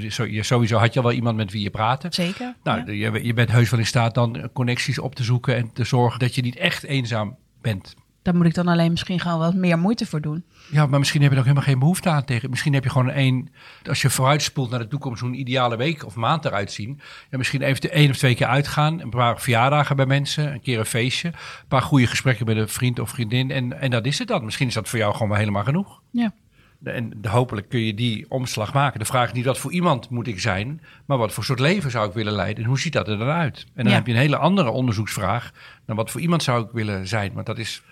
sowieso 0.44 0.78
had 0.78 0.92
je 0.92 1.00
al 1.00 1.06
wel 1.06 1.14
iemand 1.14 1.36
met 1.36 1.52
wie 1.52 1.62
je 1.62 1.70
praten. 1.70 2.12
Zeker. 2.12 2.54
Nou, 2.62 2.92
ja. 2.92 3.12
je, 3.12 3.24
je 3.24 3.34
bent 3.34 3.50
heus 3.50 3.70
wel 3.70 3.80
in 3.80 3.86
staat 3.86 4.14
dan 4.14 4.50
connecties 4.52 4.98
op 4.98 5.14
te 5.14 5.22
zoeken 5.22 5.56
en 5.56 5.72
te 5.72 5.84
zorgen 5.84 6.18
dat 6.18 6.34
je 6.34 6.42
niet 6.42 6.56
echt 6.56 6.82
eenzaam 6.82 7.36
bent. 7.60 7.94
Daar 8.22 8.34
moet 8.34 8.46
ik 8.46 8.54
dan 8.54 8.68
alleen 8.68 8.90
misschien 8.90 9.20
gewoon 9.20 9.38
wat 9.38 9.54
meer 9.54 9.78
moeite 9.78 10.06
voor 10.06 10.20
doen. 10.20 10.44
Ja, 10.70 10.86
maar 10.86 10.98
misschien 10.98 11.20
heb 11.22 11.30
je 11.30 11.36
er 11.36 11.42
ook 11.42 11.48
helemaal 11.48 11.68
geen 11.70 11.78
behoefte 11.78 12.08
aan 12.08 12.24
tegen. 12.24 12.50
Misschien 12.50 12.74
heb 12.74 12.84
je 12.84 12.90
gewoon 12.90 13.10
een, 13.14 13.50
als 13.88 14.02
je 14.02 14.10
vooruitspoelt 14.10 14.70
naar 14.70 14.78
de 14.78 14.88
toekomst, 14.88 15.20
hoe 15.20 15.30
een 15.30 15.40
ideale 15.40 15.76
week 15.76 16.06
of 16.06 16.14
maand 16.14 16.44
eruit 16.44 16.72
zien. 16.72 17.00
Ja, 17.30 17.38
misschien 17.38 17.62
even 17.62 17.90
één 17.90 18.10
of 18.10 18.16
twee 18.16 18.34
keer 18.34 18.46
uitgaan, 18.46 19.00
een 19.00 19.10
paar 19.10 19.40
verjaardagen 19.40 19.96
bij 19.96 20.06
mensen, 20.06 20.52
een 20.52 20.60
keer 20.60 20.78
een 20.78 20.84
feestje, 20.86 21.28
een 21.28 21.34
paar 21.68 21.82
goede 21.82 22.06
gesprekken 22.06 22.46
met 22.46 22.56
een 22.56 22.68
vriend 22.68 22.98
of 22.98 23.10
vriendin. 23.10 23.50
En, 23.50 23.80
en 23.80 23.90
dat 23.90 24.06
is 24.06 24.18
het 24.18 24.28
dan. 24.28 24.44
Misschien 24.44 24.66
is 24.68 24.74
dat 24.74 24.88
voor 24.88 24.98
jou 24.98 25.12
gewoon 25.12 25.28
wel 25.28 25.38
helemaal 25.38 25.64
genoeg. 25.64 26.00
Ja. 26.10 26.32
En 26.84 27.12
hopelijk 27.28 27.68
kun 27.68 27.80
je 27.80 27.94
die 27.94 28.26
omslag 28.28 28.72
maken. 28.72 28.98
De 28.98 29.04
vraag 29.04 29.26
is 29.26 29.32
niet 29.32 29.44
wat 29.44 29.58
voor 29.58 29.72
iemand 29.72 30.10
moet 30.10 30.26
ik 30.26 30.40
zijn, 30.40 30.80
maar 31.06 31.18
wat 31.18 31.32
voor 31.32 31.44
soort 31.44 31.60
leven 31.60 31.90
zou 31.90 32.08
ik 32.08 32.14
willen 32.14 32.32
leiden 32.32 32.62
en 32.62 32.68
hoe 32.68 32.78
ziet 32.80 32.92
dat 32.92 33.08
er 33.08 33.18
dan 33.18 33.28
uit? 33.28 33.58
En 33.74 33.82
dan 33.82 33.92
Ja. 33.92 33.98
heb 33.98 34.06
je 34.06 34.12
een 34.12 34.18
hele 34.18 34.36
andere 34.36 34.70
onderzoeksvraag 34.70 35.52
dan 35.86 35.96
wat 35.96 36.10
voor 36.10 36.20
iemand 36.20 36.42
zou 36.42 36.64
ik 36.64 36.70
willen 36.72 37.08
zijn. 37.08 37.32
Want 37.32 37.46
dat 37.46 37.58
is, 37.58 37.82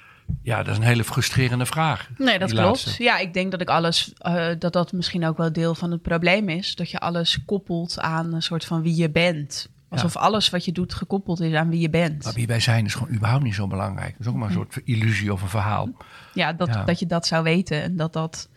ja, 0.42 0.56
dat 0.62 0.72
is 0.72 0.76
een 0.78 0.84
hele 0.86 1.04
frustrerende 1.04 1.66
vraag. 1.66 2.08
Nee, 2.18 2.38
dat 2.38 2.50
klopt. 2.50 2.66
laatste. 2.66 3.02
Ja, 3.02 3.18
ik 3.18 3.34
denk 3.34 3.50
dat 3.50 3.60
ik 3.60 3.68
alles, 3.68 4.12
eh, 4.18 4.48
dat 4.58 4.72
dat 4.72 4.92
misschien 4.92 5.26
ook 5.26 5.36
wel 5.36 5.52
deel 5.52 5.74
van 5.74 5.90
het 5.90 6.02
probleem 6.02 6.48
is. 6.48 6.74
Dat 6.74 6.90
je 6.90 6.98
alles 6.98 7.44
koppelt 7.44 8.00
aan 8.00 8.32
een 8.32 8.42
soort 8.42 8.64
van 8.64 8.82
wie 8.82 8.96
je 8.96 9.10
bent. 9.10 9.68
Alsof 9.90 10.16
alles 10.16 10.50
wat 10.50 10.64
je 10.64 10.72
doet 10.72 10.94
gekoppeld 10.94 11.40
is 11.40 11.54
aan 11.54 11.68
wie 11.70 11.80
je 11.80 11.90
bent. 11.90 12.24
Maar 12.24 12.32
wie 12.32 12.46
wij 12.46 12.60
zijn 12.60 12.84
is 12.84 12.94
gewoon 12.94 13.14
überhaupt 13.14 13.44
niet 13.44 13.54
zo 13.54 13.66
belangrijk. 13.66 14.10
Dat 14.12 14.20
is 14.20 14.26
ook 14.26 14.34
maar 14.34 14.48
een 14.48 14.54
soort 14.54 14.80
illusie 14.84 15.32
of 15.32 15.42
een 15.42 15.48
verhaal. 15.48 15.88
Ja, 16.34 16.52
dat, 16.52 16.68
Ja. 16.68 16.84
dat 16.84 16.98
je 16.98 17.06
dat 17.06 17.26
zou 17.26 17.42
weten 17.42 17.82
en 17.82 17.96
dat 17.96 18.12
dat... 18.12 18.48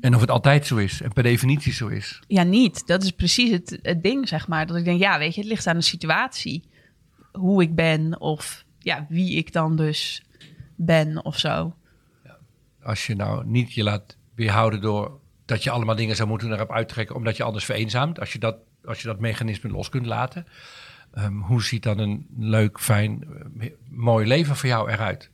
En 0.00 0.14
of 0.14 0.20
het 0.20 0.30
altijd 0.30 0.66
zo 0.66 0.76
is 0.76 1.00
en 1.00 1.12
per 1.12 1.22
definitie 1.22 1.72
zo 1.72 1.86
is. 1.86 2.20
Ja, 2.28 2.42
niet. 2.42 2.86
Dat 2.86 3.02
is 3.02 3.10
precies 3.10 3.50
het, 3.50 3.78
het 3.82 4.02
ding, 4.02 4.28
zeg 4.28 4.48
maar. 4.48 4.66
Dat 4.66 4.76
ik 4.76 4.84
denk, 4.84 5.00
ja, 5.00 5.18
weet 5.18 5.34
je, 5.34 5.40
het 5.40 5.50
ligt 5.50 5.66
aan 5.66 5.76
de 5.76 5.82
situatie. 5.82 6.64
Hoe 7.32 7.62
ik 7.62 7.74
ben 7.74 8.20
of 8.20 8.64
ja, 8.78 9.06
wie 9.08 9.36
ik 9.36 9.52
dan 9.52 9.76
dus 9.76 10.22
ben 10.76 11.24
of 11.24 11.38
zo. 11.38 11.74
Als 12.82 13.06
je 13.06 13.14
nou 13.14 13.46
niet 13.46 13.72
je 13.72 13.82
laat 13.82 14.16
weerhouden 14.34 14.80
door 14.80 15.18
dat 15.44 15.62
je 15.62 15.70
allemaal 15.70 15.94
dingen 15.96 16.16
zou 16.16 16.28
moeten 16.28 16.52
erop 16.52 16.70
uittrekken 16.72 17.16
omdat 17.16 17.36
je 17.36 17.42
anders 17.42 17.64
vereenzaamt. 17.64 18.20
Als 18.20 18.32
je 18.32 18.38
dat, 18.38 18.56
als 18.84 19.00
je 19.02 19.06
dat 19.08 19.20
mechanisme 19.20 19.70
los 19.70 19.88
kunt 19.88 20.06
laten. 20.06 20.46
ehm, 21.12 21.36
hoe 21.38 21.62
ziet 21.62 21.82
dan 21.82 21.98
een 21.98 22.26
leuk, 22.38 22.80
fijn, 22.80 23.24
eh, 23.60 23.70
mooi 23.88 24.26
leven 24.26 24.56
voor 24.56 24.68
jou 24.68 24.90
eruit? 24.90 25.30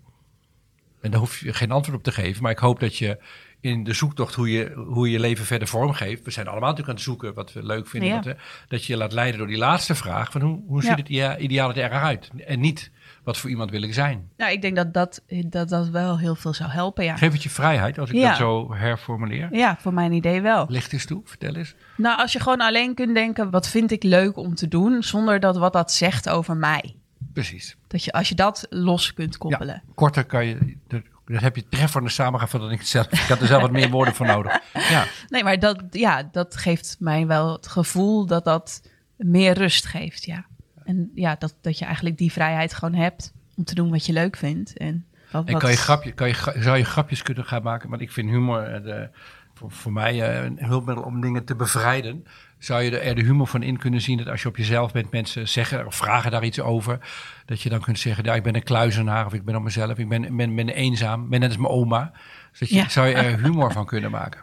En 1.00 1.11
daar 1.11 1.20
hoef 1.20 1.40
je 1.40 1.53
geen 1.53 1.70
antwoord 1.70 1.98
op 1.98 2.05
te 2.05 2.12
geven. 2.12 2.42
Maar 2.42 2.50
ik 2.53 2.59
hoop 2.59 2.81
dat 2.81 2.96
je 2.96 3.18
in 3.61 3.85
de 3.85 3.92
zoektocht 3.92 4.35
hoe 4.35 4.50
je 4.50 4.72
hoe 4.74 5.11
je, 5.11 5.18
leven 5.20 5.44
verder 5.44 5.68
vormgeeft. 5.68 6.24
We 6.24 6.31
zijn 6.31 6.46
allemaal 6.46 6.68
natuurlijk 6.68 6.88
aan 6.88 6.94
het 6.94 7.05
zoeken 7.05 7.35
wat 7.35 7.53
we 7.53 7.62
leuk 7.66 7.87
vinden. 7.87 8.09
Ja. 8.09 8.14
wat 8.14 8.24
we- 8.24 8.37
dat 8.68 8.85
je 8.85 8.92
je 8.92 8.98
laat 8.98 9.12
leiden 9.12 9.38
door 9.38 9.48
die 9.48 9.57
laatste 9.59 9.94
vraag. 9.94 10.31
Van 10.33 10.40
hoe, 10.40 10.62
hoe 10.66 10.83
Ja. 10.83 10.88
ziet 10.88 10.98
het 10.98 11.09
idea- 11.09 11.38
ideale 11.38 11.72
er 11.72 11.90
eruit? 11.92 12.31
En 12.46 12.61
niet 12.61 12.90
wat 13.24 13.38
voor 13.38 13.50
iemand 13.50 13.70
wil 13.70 13.83
ik 13.83 13.94
zijn. 13.94 14.28
Nou, 14.37 14.52
ik 14.52 14.62
denk 14.62 14.76
dat 14.76 14.94
dat, 14.94 15.22
dat, 15.46 15.68
dat 15.68 15.88
wel 15.88 16.18
heel 16.18 16.35
veel 16.35 16.54
zou 16.54 16.70
helpen, 16.70 17.04
ja. 17.04 17.16
Geef 17.16 17.33
het 17.33 17.42
je 17.42 17.50
vrijheid 17.50 17.98
als 17.98 18.11
ik 18.11 18.16
Ja. 18.16 18.28
dat 18.28 18.37
zo 18.37 18.74
herformuleer. 18.74 19.48
Ja, 19.52 19.76
voor 19.80 19.94
mijn 19.94 20.12
idee 20.12 20.40
wel. 20.40 20.64
Licht 20.68 20.92
eens 20.92 21.04
toe, 21.06 21.22
vertel 21.24 21.54
eens. 21.54 21.74
Nou, 21.96 22.18
als 22.18 22.33
je 22.33 22.40
gewoon 22.40 22.61
alleen 22.61 22.94
kunt 22.94 23.14
denken, 23.14 23.50
wat 23.50 23.68
vind 23.68 23.90
ik 23.90 24.02
leuk 24.02 24.37
om 24.37 24.54
te 24.54 24.68
doen, 24.68 25.02
zonder 25.02 25.40
dat 25.40 25.56
wat 25.56 25.72
dat 25.72 25.92
zegt 25.92 26.28
over 26.28 26.56
mij. 26.56 26.94
Precies. 27.33 27.76
Dat 27.87 28.04
je, 28.04 28.12
als 28.12 28.28
je 28.28 28.35
dat 28.35 28.66
los 28.70 29.14
kunt 29.14 29.37
koppelen. 29.38 29.83
Ja, 29.87 29.92
korter 29.94 30.24
kan 30.24 30.46
je, 30.46 30.76
dat, 30.88 31.02
dat 31.26 31.40
heb 31.40 31.56
je 31.56 31.68
treffende 31.68 32.09
samengevat 32.11 32.61
dan 32.61 32.70
ik 32.70 32.78
het 32.78 32.88
zelf. 32.88 33.06
Ik 33.12 33.18
had 33.18 33.40
er 33.40 33.46
zelf 33.46 33.62
wat 33.62 33.70
meer 33.70 33.90
woorden 33.90 34.14
voor 34.14 34.26
nodig. 34.26 34.59
Ja, 34.72 35.04
Nee, 35.28 35.44
maar 35.44 35.59
dat, 35.59 35.83
ja, 35.90 36.28
dat 36.33 36.56
geeft 36.56 36.96
mij 36.98 37.26
wel 37.26 37.52
het 37.52 37.66
gevoel 37.68 38.26
dat 38.26 38.44
dat 38.44 38.83
meer 39.16 39.52
rust 39.52 39.87
geeft, 39.87 40.24
ja. 40.24 40.46
En 40.84 41.10
ja, 41.14 41.36
dat, 41.38 41.54
dat 41.60 41.78
je 41.78 41.84
eigenlijk 41.84 42.18
die 42.18 42.32
vrijheid 42.32 42.74
gewoon 42.74 42.94
hebt 42.94 43.32
om 43.56 43.64
te 43.64 43.74
doen 43.74 43.90
wat 43.90 44.06
je 44.06 44.12
leuk 44.12 44.36
vindt. 44.36 44.76
En, 44.76 45.06
wat, 45.30 45.48
en 45.48 45.58
kan 45.58 45.70
je 45.70 45.76
grapje, 45.76 46.12
kan 46.12 46.28
je, 46.28 46.52
zou 46.56 46.76
je 46.76 46.84
grapjes 46.84 47.22
kunnen 47.22 47.44
gaan 47.44 47.62
maken? 47.62 47.90
Want 47.90 48.02
ik 48.02 48.10
vind 48.10 48.30
humor 48.30 48.62
eh, 48.62 48.82
de, 48.82 49.08
voor, 49.54 49.70
voor 49.70 49.92
mij 49.92 50.22
eh, 50.22 50.44
een 50.44 50.58
hulpmiddel 50.64 51.04
om 51.04 51.20
dingen 51.20 51.44
te 51.44 51.56
bevrijden. 51.56 52.24
Zou 52.58 52.82
je 52.82 52.98
er 52.98 53.14
de 53.14 53.22
humor 53.22 53.46
van 53.46 53.62
in 53.62 53.76
kunnen 53.78 54.00
zien 54.00 54.16
dat 54.16 54.28
als 54.28 54.42
je 54.42 54.48
op 54.48 54.56
jezelf 54.56 54.92
bent, 54.92 55.10
mensen 55.10 55.48
zeggen 55.48 55.86
of 55.86 55.94
vragen 55.94 56.30
daar 56.30 56.44
iets 56.44 56.60
over. 56.60 56.98
Dat 57.44 57.62
je 57.62 57.68
dan 57.68 57.80
kunt 57.80 57.98
zeggen, 57.98 58.24
ja, 58.24 58.34
ik 58.34 58.42
ben 58.42 58.54
een 58.54 58.62
kluizenaar 58.62 59.26
of 59.26 59.32
ik 59.32 59.44
ben 59.44 59.56
op 59.56 59.62
mezelf, 59.62 59.98
ik 59.98 60.08
ben, 60.08 60.36
ben, 60.36 60.54
ben 60.54 60.68
eenzaam, 60.68 61.28
ben 61.28 61.40
net 61.40 61.48
als 61.48 61.58
mijn 61.58 61.72
oma. 61.72 62.12
Dus 62.50 62.58
dat 62.58 62.68
je, 62.68 62.74
Ja. 62.74 62.88
zou 62.88 63.06
je 63.08 63.14
er 63.14 63.40
humor 63.44 63.72
van 63.72 63.86
kunnen 63.86 64.10
maken? 64.10 64.40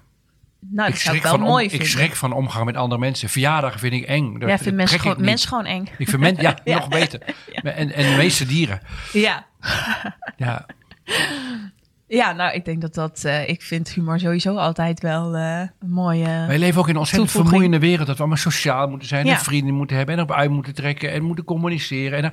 Nou, 0.59 0.89
dat 0.89 0.99
zou 0.99 1.15
ik 1.15 1.23
wel 1.23 1.41
om- 1.41 1.59
ik 1.59 1.85
schrik 1.85 2.15
van 2.15 2.33
omgaan 2.33 2.65
met 2.65 2.75
andere 2.75 2.99
mensen. 3.01 3.29
Verjaardagen 3.29 3.79
vind 3.79 3.93
ik 3.93 4.03
eng. 4.03 4.39
Dat- 4.39 4.49
ja, 4.49 4.55
ik 4.55 4.61
vind 4.61 4.75
mensen 4.75 4.99
gewoon, 4.99 5.21
mensen 5.21 5.47
gewoon 5.49 5.65
eng. 5.65 5.85
Ik 5.97 6.09
vind 6.09 6.21
men, 6.21 6.35
ja, 6.39 6.57
Ja. 6.63 6.75
nog 6.77 6.87
beter. 6.87 7.21
En, 7.53 7.91
en 7.93 8.09
de 8.11 8.15
meeste 8.17 8.45
dieren. 8.45 8.79
Ja. 9.13 9.45
Ja, 10.37 10.65
ja, 12.07 12.31
nou, 12.31 12.53
ik 12.53 12.65
denk 12.65 12.81
dat 12.81 12.93
dat... 12.93 13.23
eh, 13.23 13.49
ik 13.49 13.61
vind 13.61 13.89
humor 13.89 14.19
sowieso 14.19 14.55
altijd 14.55 15.01
wel 15.01 15.35
eh, 15.35 15.59
een 15.59 15.89
mooie... 15.89 16.45
wij 16.47 16.57
leven 16.59 16.79
ook 16.79 16.87
in 16.87 16.93
een 16.93 16.99
ontzettend 16.99 17.31
Toevoeging. 17.31 17.47
vermoeiende 17.49 17.79
wereld. 17.87 18.07
Dat 18.07 18.15
we 18.15 18.21
allemaal 18.21 18.41
sociaal 18.41 18.87
moeten 18.89 19.07
zijn. 19.07 19.25
Ja. 19.25 19.33
En 19.33 19.39
vrienden 19.39 19.73
moeten 19.73 19.97
hebben. 19.97 20.15
En 20.15 20.21
op 20.21 20.31
uit 20.31 20.49
moeten 20.49 20.73
trekken. 20.73 21.11
En 21.11 21.23
moeten 21.23 21.43
communiceren. 21.45 22.17
En, 22.17 22.21
dan- 22.21 22.31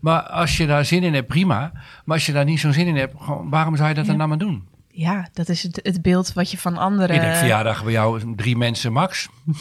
maar 0.00 0.22
als 0.22 0.56
je 0.56 0.66
daar 0.66 0.84
zin 0.84 1.02
in 1.02 1.14
hebt, 1.14 1.26
prima. 1.26 1.72
Maar 2.04 2.16
als 2.16 2.26
je 2.26 2.32
daar 2.32 2.44
niet 2.44 2.60
zo'n 2.60 2.72
zin 2.72 2.86
in 2.86 2.96
hebt, 2.96 3.14
gewoon, 3.18 3.50
waarom 3.50 3.76
zou 3.76 3.88
je 3.88 3.94
dat 3.94 4.06
dan 4.06 4.16
nou 4.16 4.28
maar 4.28 4.38
doen? 4.38 4.64
Ja, 4.98 5.28
dat 5.32 5.48
is 5.48 5.62
het, 5.62 5.80
het 5.82 6.02
beeld 6.02 6.32
wat 6.32 6.50
je 6.50 6.58
van 6.58 6.76
anderen... 6.76 7.16
Ik 7.16 7.22
denk 7.22 7.34
verjaardag 7.34 7.82
bij 7.84 7.92
jou 7.92 8.34
drie 8.36 8.56
mensen 8.56 8.92
max. 8.92 9.28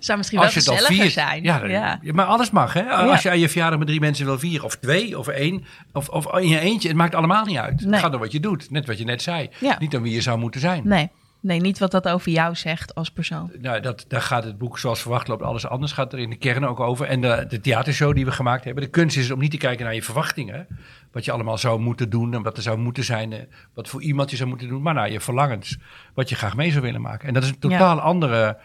zou 0.00 0.18
misschien 0.18 0.38
wel 0.38 0.46
Als 0.46 0.54
het 0.56 0.68
al 0.68 0.74
gezelliger 0.76 1.00
viert. 1.02 1.12
zijn. 1.12 1.42
Ja, 1.42 1.64
ja. 1.66 1.98
Maar 2.12 2.24
alles 2.24 2.50
mag. 2.50 2.72
Hè? 2.72 2.82
Als 2.90 3.22
je 3.22 3.30
aan 3.30 3.38
je 3.38 3.48
verjaardag 3.48 3.78
met 3.78 3.88
drie 3.88 4.00
mensen 4.00 4.24
wil 4.24 4.38
vieren. 4.38 4.64
Of 4.64 4.76
twee, 4.76 5.18
of 5.18 5.28
één. 5.28 5.64
Of, 5.92 6.08
of 6.08 6.36
in 6.38 6.48
je 6.48 6.58
eentje. 6.58 6.88
Het 6.88 6.96
maakt 6.96 7.14
allemaal 7.14 7.44
niet 7.44 7.56
uit. 7.58 7.80
Het 7.80 7.88
Nee. 7.88 8.00
gaat 8.00 8.14
om 8.14 8.20
wat 8.20 8.32
je 8.32 8.40
doet. 8.40 8.70
Net 8.70 8.86
wat 8.86 8.98
je 8.98 9.04
net 9.04 9.22
zei. 9.22 9.50
Ja. 9.58 9.76
Niet 9.78 9.96
om 9.96 10.02
wie 10.02 10.12
je 10.14 10.20
zou 10.20 10.38
moeten 10.38 10.60
zijn. 10.60 10.82
Nee. 10.88 11.10
Nee, 11.42 11.60
niet 11.60 11.78
wat 11.78 11.90
dat 11.90 12.08
over 12.08 12.30
jou 12.32 12.54
zegt 12.54 12.94
als 12.94 13.10
persoon. 13.10 13.50
Nou, 13.60 13.80
dat, 13.80 14.04
daar 14.08 14.20
gaat 14.22 14.44
het 14.44 14.58
boek 14.58 14.78
zoals 14.78 15.00
verwacht 15.00 15.28
loopt 15.28 15.42
alles 15.42 15.66
anders. 15.66 15.92
Gaat 15.92 16.12
er 16.12 16.18
in 16.18 16.30
de 16.30 16.36
kern 16.36 16.66
ook 16.66 16.80
over. 16.80 17.06
En 17.06 17.20
de, 17.20 17.44
de 17.48 17.60
theatershow 17.60 18.14
die 18.14 18.24
we 18.24 18.32
gemaakt 18.32 18.64
hebben. 18.64 18.82
De 18.84 18.90
kunst 18.90 19.16
is 19.16 19.30
om 19.30 19.38
niet 19.38 19.50
te 19.50 19.56
kijken 19.56 19.84
naar 19.84 19.94
je 19.94 20.02
verwachtingen. 20.02 20.66
Wat 21.12 21.24
je 21.24 21.32
allemaal 21.32 21.58
zou 21.58 21.80
moeten 21.80 22.10
doen. 22.10 22.34
En 22.34 22.42
wat 22.42 22.56
er 22.56 22.62
zou 22.62 22.78
moeten 22.78 23.04
zijn. 23.04 23.32
eh, 23.32 23.38
Wat 23.74 23.88
voor 23.88 24.02
iemand 24.02 24.30
je 24.30 24.36
zou 24.36 24.48
moeten 24.48 24.68
doen. 24.68 24.82
Maar 24.82 24.94
naar 24.94 25.10
je 25.10 25.20
verlangens. 25.20 25.78
Wat 26.14 26.28
je 26.28 26.34
graag 26.34 26.56
mee 26.56 26.70
zou 26.70 26.82
willen 26.82 27.00
maken. 27.00 27.28
En 27.28 27.34
dat 27.34 27.42
is 27.42 27.48
een 27.48 27.58
totaal 27.58 28.00
andere 28.00 28.58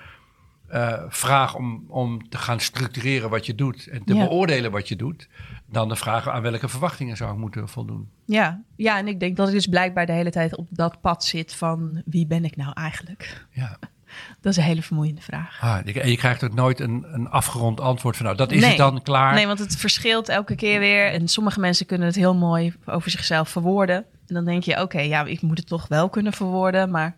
eh, 0.67 1.01
vraag 1.08 1.56
om, 1.56 1.84
om 1.88 2.30
te 2.30 2.38
gaan 2.38 2.60
structureren 2.60 3.30
wat 3.30 3.45
je 3.45 3.56
doet. 3.56 3.88
En 3.88 4.03
te 4.03 4.13
Ja. 4.15 4.23
beoordelen 4.23 4.71
wat 4.71 4.88
je 4.88 4.95
doet. 4.95 5.27
Dan 5.69 5.89
de 5.89 5.95
vraag 5.95 6.30
aan 6.30 6.41
welke 6.41 6.67
verwachtingen 6.67 7.17
zou 7.17 7.32
ik 7.32 7.38
moeten 7.38 7.69
voldoen. 7.69 8.10
Ja. 8.25 8.62
ja, 8.75 8.97
en 8.97 9.08
ik 9.08 9.19
denk 9.19 9.38
dat 9.38 9.47
ik 9.47 9.53
dus 9.53 9.67
blijkbaar 9.67 10.06
de 10.06 10.12
hele 10.12 10.32
tijd 10.32 10.56
op 10.58 10.67
dat 10.69 11.01
pad 11.01 11.23
zit 11.25 11.56
van 11.56 12.01
wie 12.06 12.27
ben 12.27 12.45
ik 12.45 12.56
nou 12.56 12.71
eigenlijk? 12.73 13.45
Ja. 13.51 13.77
Dat 14.41 14.51
is 14.51 14.58
een 14.58 14.63
hele 14.63 14.82
vermoeiende 14.82 15.21
vraag. 15.21 15.58
Ah, 15.62 15.77
en 15.86 16.10
je 16.10 16.17
krijgt 16.17 16.43
ook 16.43 16.53
nooit 16.53 16.80
een, 16.80 17.06
een 17.13 17.30
afgerond 17.30 17.80
antwoord 17.80 18.15
van 18.15 18.25
nou, 18.25 18.38
dat 18.38 18.51
is 18.51 18.60
Nee. 18.60 18.69
het 18.69 18.77
dan 18.77 19.01
klaar. 19.01 19.34
Nee, 19.34 19.47
want 19.47 19.60
het 19.60 19.75
verschilt 19.77 20.30
elke 20.30 20.56
keer 20.56 20.80
weer. 20.80 21.12
En 21.12 21.27
sommige 21.27 21.60
mensen 21.60 21.86
kunnen 21.86 22.08
het 22.08 22.15
heel 22.15 22.36
mooi 22.36 22.73
over 22.86 23.12
zichzelf 23.12 23.49
verwoorden. 23.49 23.95
En 24.27 24.36
dan 24.36 24.45
denk 24.45 24.63
je, 24.63 24.82
oké, 24.82 24.99
ja, 24.99 25.25
ik 25.25 25.41
moet 25.41 25.58
het 25.58 25.67
toch 25.67 25.88
wel 25.88 26.10
kunnen 26.10 26.34
verwoorden. 26.34 26.91
Maar 26.91 27.15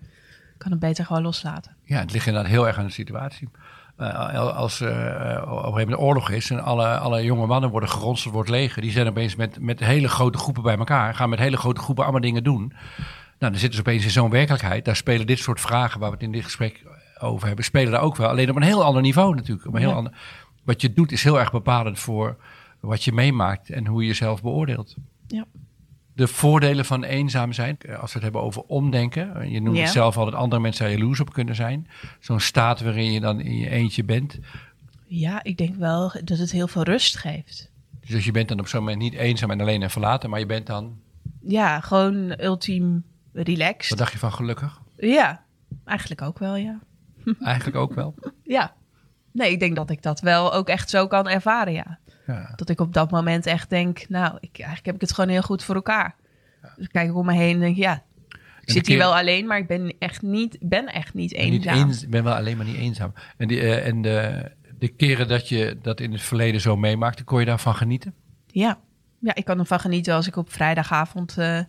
kan 0.59 0.71
het 0.71 0.79
beter 0.79 1.05
gewoon 1.05 1.21
loslaten. 1.21 1.75
Ja, 1.83 1.99
het 1.99 2.11
ligt 2.11 2.27
inderdaad 2.27 2.51
heel 2.51 2.67
erg 2.67 2.77
aan 2.77 2.85
de 2.85 2.91
situatie. 2.91 3.49
Uh, 3.97 4.55
als 4.55 4.81
uh, 4.81 4.89
op 4.89 4.95
een 4.95 5.55
gegeven 5.55 5.73
moment 5.73 5.97
oorlog 5.97 6.29
is 6.29 6.49
en 6.49 6.63
alle, 6.63 6.97
alle 6.97 7.23
jonge 7.23 7.45
mannen 7.45 7.69
worden 7.69 7.89
geronseld, 7.89 8.33
wordt 8.33 8.49
leger. 8.49 8.81
Die 8.81 8.91
zijn 8.91 9.07
opeens 9.07 9.35
met, 9.35 9.59
met 9.59 9.79
hele 9.79 10.09
grote 10.09 10.37
groepen 10.37 10.63
bij 10.63 10.77
elkaar. 10.77 11.15
Gaan 11.15 11.29
met 11.29 11.39
hele 11.39 11.57
grote 11.57 11.81
groepen 11.81 12.03
allemaal 12.03 12.21
dingen 12.21 12.43
doen. 12.43 12.73
Nou, 13.39 13.51
dan 13.51 13.55
zitten 13.55 13.73
ze 13.73 13.79
opeens 13.79 14.03
in 14.03 14.09
zo'n 14.11 14.29
werkelijkheid. 14.29 14.85
Daar 14.85 14.95
spelen 14.95 15.27
dit 15.27 15.39
soort 15.39 15.61
vragen 15.61 15.99
waar 15.99 16.09
we 16.09 16.15
het 16.15 16.23
in 16.23 16.31
dit 16.31 16.43
gesprek 16.43 16.85
over 17.19 17.47
hebben, 17.47 17.65
spelen 17.65 17.91
daar 17.91 18.01
ook 18.01 18.15
wel. 18.15 18.29
Alleen 18.29 18.49
op 18.49 18.55
een 18.55 18.61
heel 18.61 18.83
ander 18.83 19.01
niveau 19.01 19.35
natuurlijk. 19.35 19.67
Op 19.67 19.73
een 19.73 19.79
heel 19.79 19.93
ander, 19.93 20.13
wat 20.63 20.81
je 20.81 20.93
doet 20.93 21.11
is 21.11 21.23
heel 21.23 21.39
erg 21.39 21.51
bepalend 21.51 21.99
voor 21.99 22.37
wat 22.79 23.03
je 23.03 23.11
meemaakt 23.11 23.69
en 23.69 23.85
hoe 23.85 24.01
je 24.01 24.07
jezelf 24.07 24.41
beoordeelt. 24.41 24.95
Ja. 25.27 25.45
De 26.19 26.27
voordelen 26.27 26.85
van 26.85 27.03
eenzaam 27.03 27.53
zijn, 27.53 27.77
als 27.99 28.07
we 28.13 28.13
het 28.13 28.21
hebben 28.23 28.41
over 28.41 28.61
omdenken. 28.67 29.49
Je 29.51 29.61
noemt 29.61 29.77
Ja. 29.77 29.83
het 29.83 29.91
zelf 29.91 30.17
al 30.17 30.25
dat 30.25 30.33
andere 30.33 30.61
mensen 30.61 30.85
daar 30.85 30.93
jaloers 30.97 31.19
op 31.19 31.33
kunnen 31.33 31.55
zijn. 31.55 31.87
Zo'n 32.19 32.39
staat 32.39 32.81
waarin 32.81 33.11
je 33.11 33.19
dan 33.19 33.39
in 33.39 33.57
je 33.57 33.69
eentje 33.69 34.03
bent. 34.03 34.39
Ja, 35.07 35.43
ik 35.43 35.57
denk 35.57 35.75
wel 35.75 36.11
dat 36.23 36.37
het 36.37 36.51
heel 36.51 36.67
veel 36.67 36.83
rust 36.83 37.17
geeft. 37.17 37.69
Dus 38.07 38.25
je 38.25 38.31
bent 38.31 38.47
dan 38.47 38.59
op 38.59 38.67
zo'n 38.67 38.79
moment 38.79 38.99
niet 39.01 39.13
eenzaam 39.13 39.51
en 39.51 39.61
alleen 39.61 39.81
en 39.81 39.89
verlaten, 39.89 40.29
maar 40.29 40.39
je 40.39 40.45
bent 40.45 40.67
dan, 40.67 40.97
Ja, 41.41 41.79
gewoon 41.79 42.41
ultiem 42.41 43.03
relaxed. 43.33 43.89
wat 43.89 43.97
dacht 43.97 44.11
je 44.11 44.17
van 44.19 44.31
gelukkig? 44.33 44.81
Ja, 44.97 45.43
eigenlijk 45.85 46.21
ook 46.21 46.39
wel, 46.39 46.55
ja. 46.55 46.79
Eigenlijk 47.41 47.77
ook 47.77 47.93
wel. 47.93 48.15
Ja. 48.43 48.73
Nee, 49.31 49.51
ik 49.51 49.59
denk 49.59 49.75
dat 49.75 49.89
ik 49.89 50.01
dat 50.01 50.19
wel 50.19 50.53
ook 50.53 50.67
echt 50.69 50.89
zo 50.89 51.07
kan 51.07 51.27
ervaren, 51.27 51.73
ja. 51.73 51.99
Ja. 52.33 52.53
Dat 52.55 52.69
ik 52.69 52.79
op 52.79 52.93
dat 52.93 53.11
moment 53.11 53.45
echt 53.45 53.69
denk, 53.69 54.05
nou, 54.09 54.37
ik, 54.39 54.57
eigenlijk 54.57 54.85
heb 54.85 54.95
ik 54.95 55.01
het 55.01 55.13
gewoon 55.13 55.29
heel 55.29 55.41
goed 55.41 55.63
voor 55.63 55.75
elkaar. 55.75 56.15
Dus 56.75 56.85
ik 56.85 56.91
kijk 56.91 57.15
om 57.15 57.25
me 57.25 57.33
heen 57.33 57.53
en 57.53 57.59
denk, 57.59 57.75
ja, 57.75 58.03
ik 58.61 58.71
zit 58.71 58.87
hier 58.87 58.97
wel 58.97 59.15
alleen, 59.15 59.47
maar 59.47 59.57
ik 59.57 59.67
ben 59.67 59.95
echt 59.99 60.21
niet, 60.21 60.57
ben 60.61 60.85
echt 60.85 61.13
niet 61.13 61.33
En 61.33 61.49
niet 61.49 61.65
eenzaam. 61.65 61.87
eens, 61.87 62.03
ik 62.03 62.09
ben 62.09 62.23
wel 62.23 62.33
alleen 62.33 62.57
maar 62.57 62.65
niet 62.65 62.77
eenzaam. 62.77 63.13
En, 63.37 63.47
die, 63.47 63.59
eh, 63.59 63.87
en 63.87 64.01
de, 64.01 64.51
de 64.79 64.87
keren 64.87 65.27
dat 65.27 65.49
je 65.49 65.77
dat 65.81 65.99
in 65.99 66.11
het 66.11 66.21
verleden 66.21 66.61
zo 66.61 66.75
meemaakte, 66.75 67.23
kon 67.23 67.39
je 67.39 67.45
daarvan 67.45 67.75
genieten? 67.75 68.13
Ja. 68.47 68.79
ja, 69.19 69.35
ik 69.35 69.45
kan 69.45 69.59
ervan 69.59 69.79
genieten 69.79 70.13
als 70.13 70.27
ik 70.27 70.35
op 70.35 70.51
vrijdagavond 70.51 71.37
eh, 71.37 71.59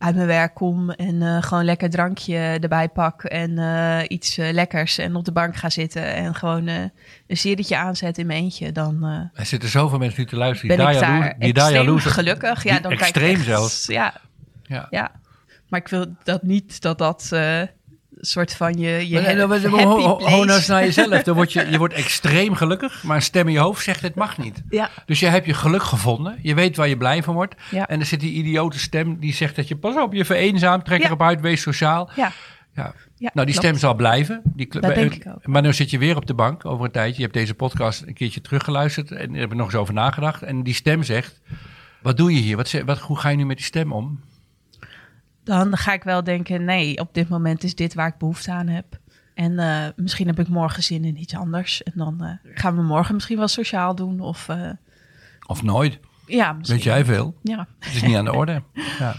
uit 0.00 0.14
mijn 0.14 0.26
werk 0.26 0.54
kom 0.54 0.90
en 0.90 1.22
eh, 1.22 1.42
gewoon 1.42 1.64
lekker 1.64 1.90
drankje 1.90 2.36
erbij 2.36 2.88
pak 2.88 3.22
en 3.24 3.58
eh, 3.58 3.98
iets 4.08 4.38
eh, 4.38 4.52
lekkers 4.52 4.98
en 4.98 5.14
op 5.14 5.24
de 5.24 5.32
bank 5.32 5.56
ga 5.56 5.70
zitten 5.70 6.14
en 6.14 6.34
gewoon 6.34 6.66
een 6.66 6.90
serietje 7.28 7.76
aanzet 7.76 8.18
in 8.18 8.26
mijn 8.26 8.42
eentje. 8.42 8.72
Dan 8.72 9.04
Er 9.34 9.46
zitten 9.46 9.68
zoveel 9.68 9.98
mensen 9.98 10.20
nu 10.20 10.26
te 10.26 10.36
luisteren 10.36 10.76
ben 10.76 10.86
die 10.86 10.94
ik 10.94 11.00
daar 11.00 11.10
jaloers, 11.10 11.34
die 11.38 11.52
daar 11.52 11.64
extreem 11.64 11.84
jaloers 11.86 12.04
gelukkig. 12.04 12.62
Ja, 12.64 12.72
dan 12.72 12.82
kijk 12.82 12.92
ik 12.94 13.00
extreem 13.00 13.34
echt- 13.34 13.44
zelfs. 13.44 13.86
Ja, 13.86 14.14
Ja. 14.62 14.86
ja. 14.90 15.10
Maar 15.68 15.80
ik 15.80 15.88
wil 15.88 16.06
dat 16.24 16.42
niet 16.42 16.80
dat 16.80 16.98
dat 16.98 17.28
soort 18.20 18.54
van 18.54 18.72
je, 18.78 19.08
je 19.08 19.14
Maar, 19.14 19.22
happy 19.88 20.02
ho- 20.02 20.18
naar 20.66 20.84
jezelf. 20.84 21.22
Dan 21.22 21.34
word 21.34 21.52
je, 21.52 21.66
je 21.70 21.78
wordt 21.78 21.94
extreem 21.94 22.54
gelukkig, 22.54 23.02
maar 23.02 23.16
een 23.16 23.22
stem 23.22 23.46
in 23.46 23.52
je 23.52 23.58
hoofd 23.58 23.84
zegt 23.84 24.02
het 24.02 24.14
mag 24.14 24.38
niet. 24.38 24.62
Ja, 24.70 24.90
Dus 25.06 25.20
je 25.20 25.26
hebt 25.26 25.46
je 25.46 25.54
geluk 25.54 25.82
gevonden. 25.82 26.38
Je 26.42 26.54
weet 26.54 26.76
waar 26.76 26.88
je 26.88 26.96
blij 26.96 27.22
van 27.22 27.34
wordt. 27.34 27.54
Ja. 27.70 27.86
En 27.88 28.00
er 28.00 28.06
zit 28.06 28.20
die 28.20 28.32
idiote 28.32 28.78
stem 28.78 29.18
die 29.20 29.34
zegt 29.34 29.56
dat 29.56 29.68
je 29.68 29.76
pas 29.76 29.96
op, 29.96 30.12
je 30.12 30.24
vereenzaamt, 30.24 30.84
trek 30.84 31.04
erop 31.04 31.22
uit, 31.22 31.40
wees 31.40 31.62
sociaal. 31.62 32.10
ja, 32.16 32.32
Ja. 32.74 32.94
ja. 33.16 33.30
Nou, 33.32 33.46
die 33.46 33.54
klopt. 33.54 33.56
stem 33.56 33.76
zal 33.76 33.94
blijven. 33.94 34.42
Die, 34.44 34.68
Dat 34.80 34.94
denk 34.94 35.14
ik 35.14 35.26
ook. 35.28 35.46
Maar 35.46 35.62
nu 35.62 35.72
zit 35.72 35.90
je 35.90 35.98
weer 35.98 36.16
op 36.16 36.26
de 36.26 36.34
bank 36.34 36.64
over 36.66 36.84
een 36.84 36.90
tijdje. 36.90 37.16
Je 37.16 37.22
hebt 37.22 37.34
deze 37.34 37.54
podcast 37.54 38.02
een 38.06 38.14
keertje 38.14 38.40
teruggeluisterd 38.40 39.10
en 39.10 39.34
er 39.34 39.40
heb 39.40 39.50
er 39.50 39.56
nog 39.56 39.66
eens 39.66 39.74
over 39.74 39.94
nagedacht. 39.94 40.42
En 40.42 40.62
die 40.62 40.74
stem 40.74 41.02
zegt, 41.02 41.40
wat 42.02 42.16
doe 42.16 42.34
je 42.34 42.40
hier? 42.40 42.56
Wat, 42.56 42.72
wat, 42.84 42.98
hoe 42.98 43.18
ga 43.18 43.28
je 43.28 43.36
nu 43.36 43.46
met 43.46 43.56
die 43.56 43.66
stem 43.66 43.92
om? 43.92 44.20
Dan 45.44 45.76
ga 45.76 45.92
ik 45.92 46.02
wel 46.02 46.24
denken, 46.24 46.64
nee, 46.64 46.98
op 46.98 47.14
dit 47.14 47.28
moment 47.28 47.64
is 47.64 47.74
dit 47.74 47.94
waar 47.94 48.06
ik 48.08 48.18
behoefte 48.18 48.52
aan 48.52 48.66
heb. 48.66 48.98
En 49.34 49.58
eh, 49.58 49.88
misschien 49.96 50.26
heb 50.26 50.38
ik 50.38 50.48
morgen 50.48 50.82
zin 50.82 51.04
in 51.04 51.20
iets 51.20 51.34
anders. 51.34 51.82
En 51.82 51.92
dan 51.94 52.24
eh, 52.24 52.52
gaan 52.54 52.76
we 52.76 52.82
morgen 52.82 53.14
misschien 53.14 53.38
wel 53.38 53.48
sociaal 53.48 53.94
doen. 53.94 54.20
Of 54.20 54.48
eh, 54.48 54.70
Of 55.46 55.62
nooit? 55.62 55.98
ja, 56.26 56.52
misschien. 56.52 56.76
Weet 56.76 56.86
jij 56.86 57.04
veel? 57.04 57.34
Ja, 57.42 57.66
Het 57.78 57.94
is 57.94 58.02
niet 58.02 58.16
aan 58.16 58.24
de 58.24 58.32
orde. 58.32 58.62
Ja. 58.98 59.14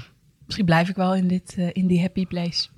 misschien 0.46 0.66
blijf 0.66 0.90
ik 0.90 0.96
wel 0.96 1.16
in, 1.16 1.28
dit, 1.28 1.54
in 1.72 1.88
die 1.88 2.02
happy 2.02 2.26
place. 2.26 2.70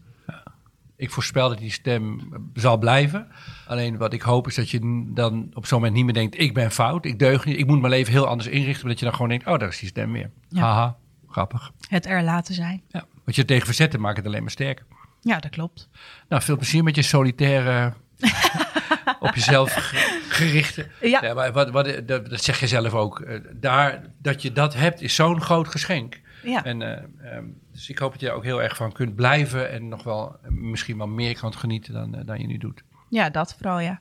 Ik 0.95 1.11
voorspel 1.11 1.49
dat 1.49 1.57
die 1.57 1.71
stem 1.71 2.19
zal 2.53 2.77
blijven. 2.77 3.27
Alleen 3.67 3.97
wat 3.97 4.13
ik 4.13 4.21
hoop 4.21 4.47
is 4.47 4.55
dat 4.55 4.69
je 4.69 5.09
dan 5.13 5.51
op 5.53 5.65
zo'n 5.65 5.77
moment 5.77 5.95
niet 5.95 6.05
meer 6.05 6.13
denkt... 6.13 6.39
ik 6.39 6.53
ben 6.53 6.71
fout, 6.71 7.05
ik 7.05 7.19
deug 7.19 7.45
niet, 7.45 7.57
ik 7.57 7.67
moet 7.67 7.79
mijn 7.79 7.93
leven 7.93 8.13
heel 8.13 8.27
anders 8.27 8.49
inrichten. 8.49 8.81
Maar 8.81 8.89
dat 8.91 8.99
je 8.99 9.05
dan 9.05 9.13
gewoon 9.13 9.29
denkt, 9.29 9.47
oh, 9.47 9.59
daar 9.59 9.69
is 9.69 9.79
die 9.79 9.89
stem 9.89 10.11
weer. 10.11 10.31
Ja. 10.49 10.61
Haha, 10.61 10.97
grappig. 11.27 11.71
Het 11.87 12.05
er 12.05 12.23
laten 12.23 12.53
zijn. 12.53 12.81
Ja. 12.87 13.05
Wat 13.25 13.35
je 13.35 13.41
er 13.41 13.47
tegen 13.47 13.65
verzetten 13.65 14.01
maakt 14.01 14.17
het 14.17 14.25
alleen 14.25 14.41
maar 14.41 14.51
sterker. 14.51 14.85
Ja, 15.21 15.39
dat 15.39 15.51
klopt. 15.51 15.89
Nou, 16.29 16.41
veel 16.41 16.55
plezier 16.57 16.83
met 16.83 16.95
je 16.95 17.01
solitaire, 17.01 17.93
op 19.19 19.35
jezelf 19.35 19.73
ge- 19.73 20.21
gerichte. 20.29 20.87
Ja. 21.01 21.33
maar 21.33 21.51
wat, 21.51 21.69
wat, 21.69 21.85
dat, 22.07 22.29
dat 22.29 22.43
zeg 22.43 22.59
je 22.59 22.67
zelf 22.67 22.93
ook. 22.93 23.19
Eh, 23.19 23.39
Daar, 23.53 24.01
dat 24.21 24.41
je 24.41 24.51
dat 24.51 24.73
hebt 24.73 25.01
is 25.01 25.15
zo'n 25.15 25.41
groot 25.41 25.67
geschenk. 25.67 26.21
Ja, 26.43 26.63
En, 26.63 26.81
eh, 26.81 27.03
ehm, 27.35 27.45
dus 27.71 27.89
ik 27.89 27.97
hoop 27.97 28.11
dat 28.11 28.21
je 28.21 28.27
er 28.29 28.33
ook 28.33 28.43
heel 28.43 28.61
erg 28.61 28.75
van 28.75 28.91
kunt 28.91 29.15
blijven 29.15 29.71
en 29.71 29.87
nog 29.87 30.03
wel 30.03 30.35
eh, 30.43 30.49
misschien 30.51 30.97
wel 30.97 31.07
meer 31.07 31.39
kan 31.39 31.53
genieten 31.53 31.93
dan, 31.93 32.23
dan 32.25 32.39
je 32.39 32.47
nu 32.47 32.57
doet. 32.57 32.83
ja 33.09 33.29
dat 33.29 33.53
vooral, 33.53 33.79
ja. 33.79 33.99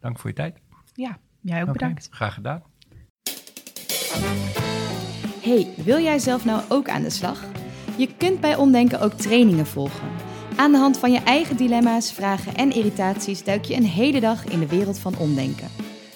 Dank 0.00 0.18
voor 0.18 0.30
je 0.30 0.36
tijd. 0.36 0.58
Ja, 0.94 1.18
jij 1.40 1.62
ook 1.62 1.72
bedankt. 1.72 2.08
Graag 2.10 2.34
gedaan. 2.34 2.62
Hey, 5.42 5.68
wil 5.76 5.98
jij 6.00 6.18
zelf 6.18 6.44
nou 6.44 6.62
ook 6.68 6.88
aan 6.88 7.02
de 7.02 7.10
slag? 7.10 7.40
Je 7.98 8.08
kunt 8.16 8.40
bij 8.40 8.56
Omdenken 8.56 9.00
ook 9.00 9.12
trainingen 9.12 9.66
volgen. 9.66 10.08
Aan 10.56 10.72
de 10.72 10.78
hand 10.78 10.98
van 10.98 11.12
je 11.12 11.18
eigen 11.18 11.56
dilemma's, 11.56 12.12
vragen 12.12 12.54
en 12.54 12.72
irritaties 12.72 13.44
duik 13.44 13.64
je 13.64 13.74
een 13.74 13.84
hele 13.84 14.20
dag 14.20 14.44
in 14.44 14.58
de 14.58 14.66
wereld 14.66 14.98
van 14.98 15.18
omdenken. 15.18 15.68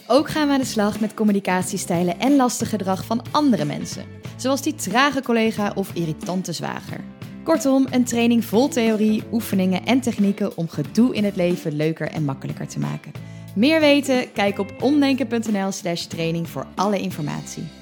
Ook 0.07 0.31
gaan 0.31 0.47
we 0.47 0.53
aan 0.53 0.59
de 0.59 0.65
slag 0.65 1.01
met 1.01 1.15
communicatiestijlen 1.15 2.21
en 2.21 2.37
lastig 2.37 2.69
gedrag 2.69 3.05
van 3.05 3.23
andere 3.31 3.65
mensen, 3.65 4.05
zoals 4.37 4.63
die 4.63 4.75
trage 4.75 5.23
collega 5.23 5.73
of 5.75 5.95
irritante 5.95 6.53
zwager. 6.53 7.01
Kortom, 7.45 7.87
een 7.91 8.05
training 8.05 8.45
vol 8.45 8.69
theorie, 8.69 9.23
oefeningen 9.33 9.85
en 9.85 10.01
technieken 10.01 10.57
om 10.57 10.69
gedoe 10.69 11.15
in 11.15 11.25
het 11.25 11.37
leven 11.37 11.77
leuker 11.77 12.09
en 12.09 12.25
makkelijker 12.25 12.69
te 12.69 12.79
maken. 12.79 13.13
Meer 13.55 13.81
weten? 13.81 14.33
Kijk 14.33 14.59
op 14.59 14.75
omdenken.nl/slash 14.81 16.05
training 16.05 16.49
voor 16.49 16.67
alle 16.75 17.01
informatie. 17.01 17.82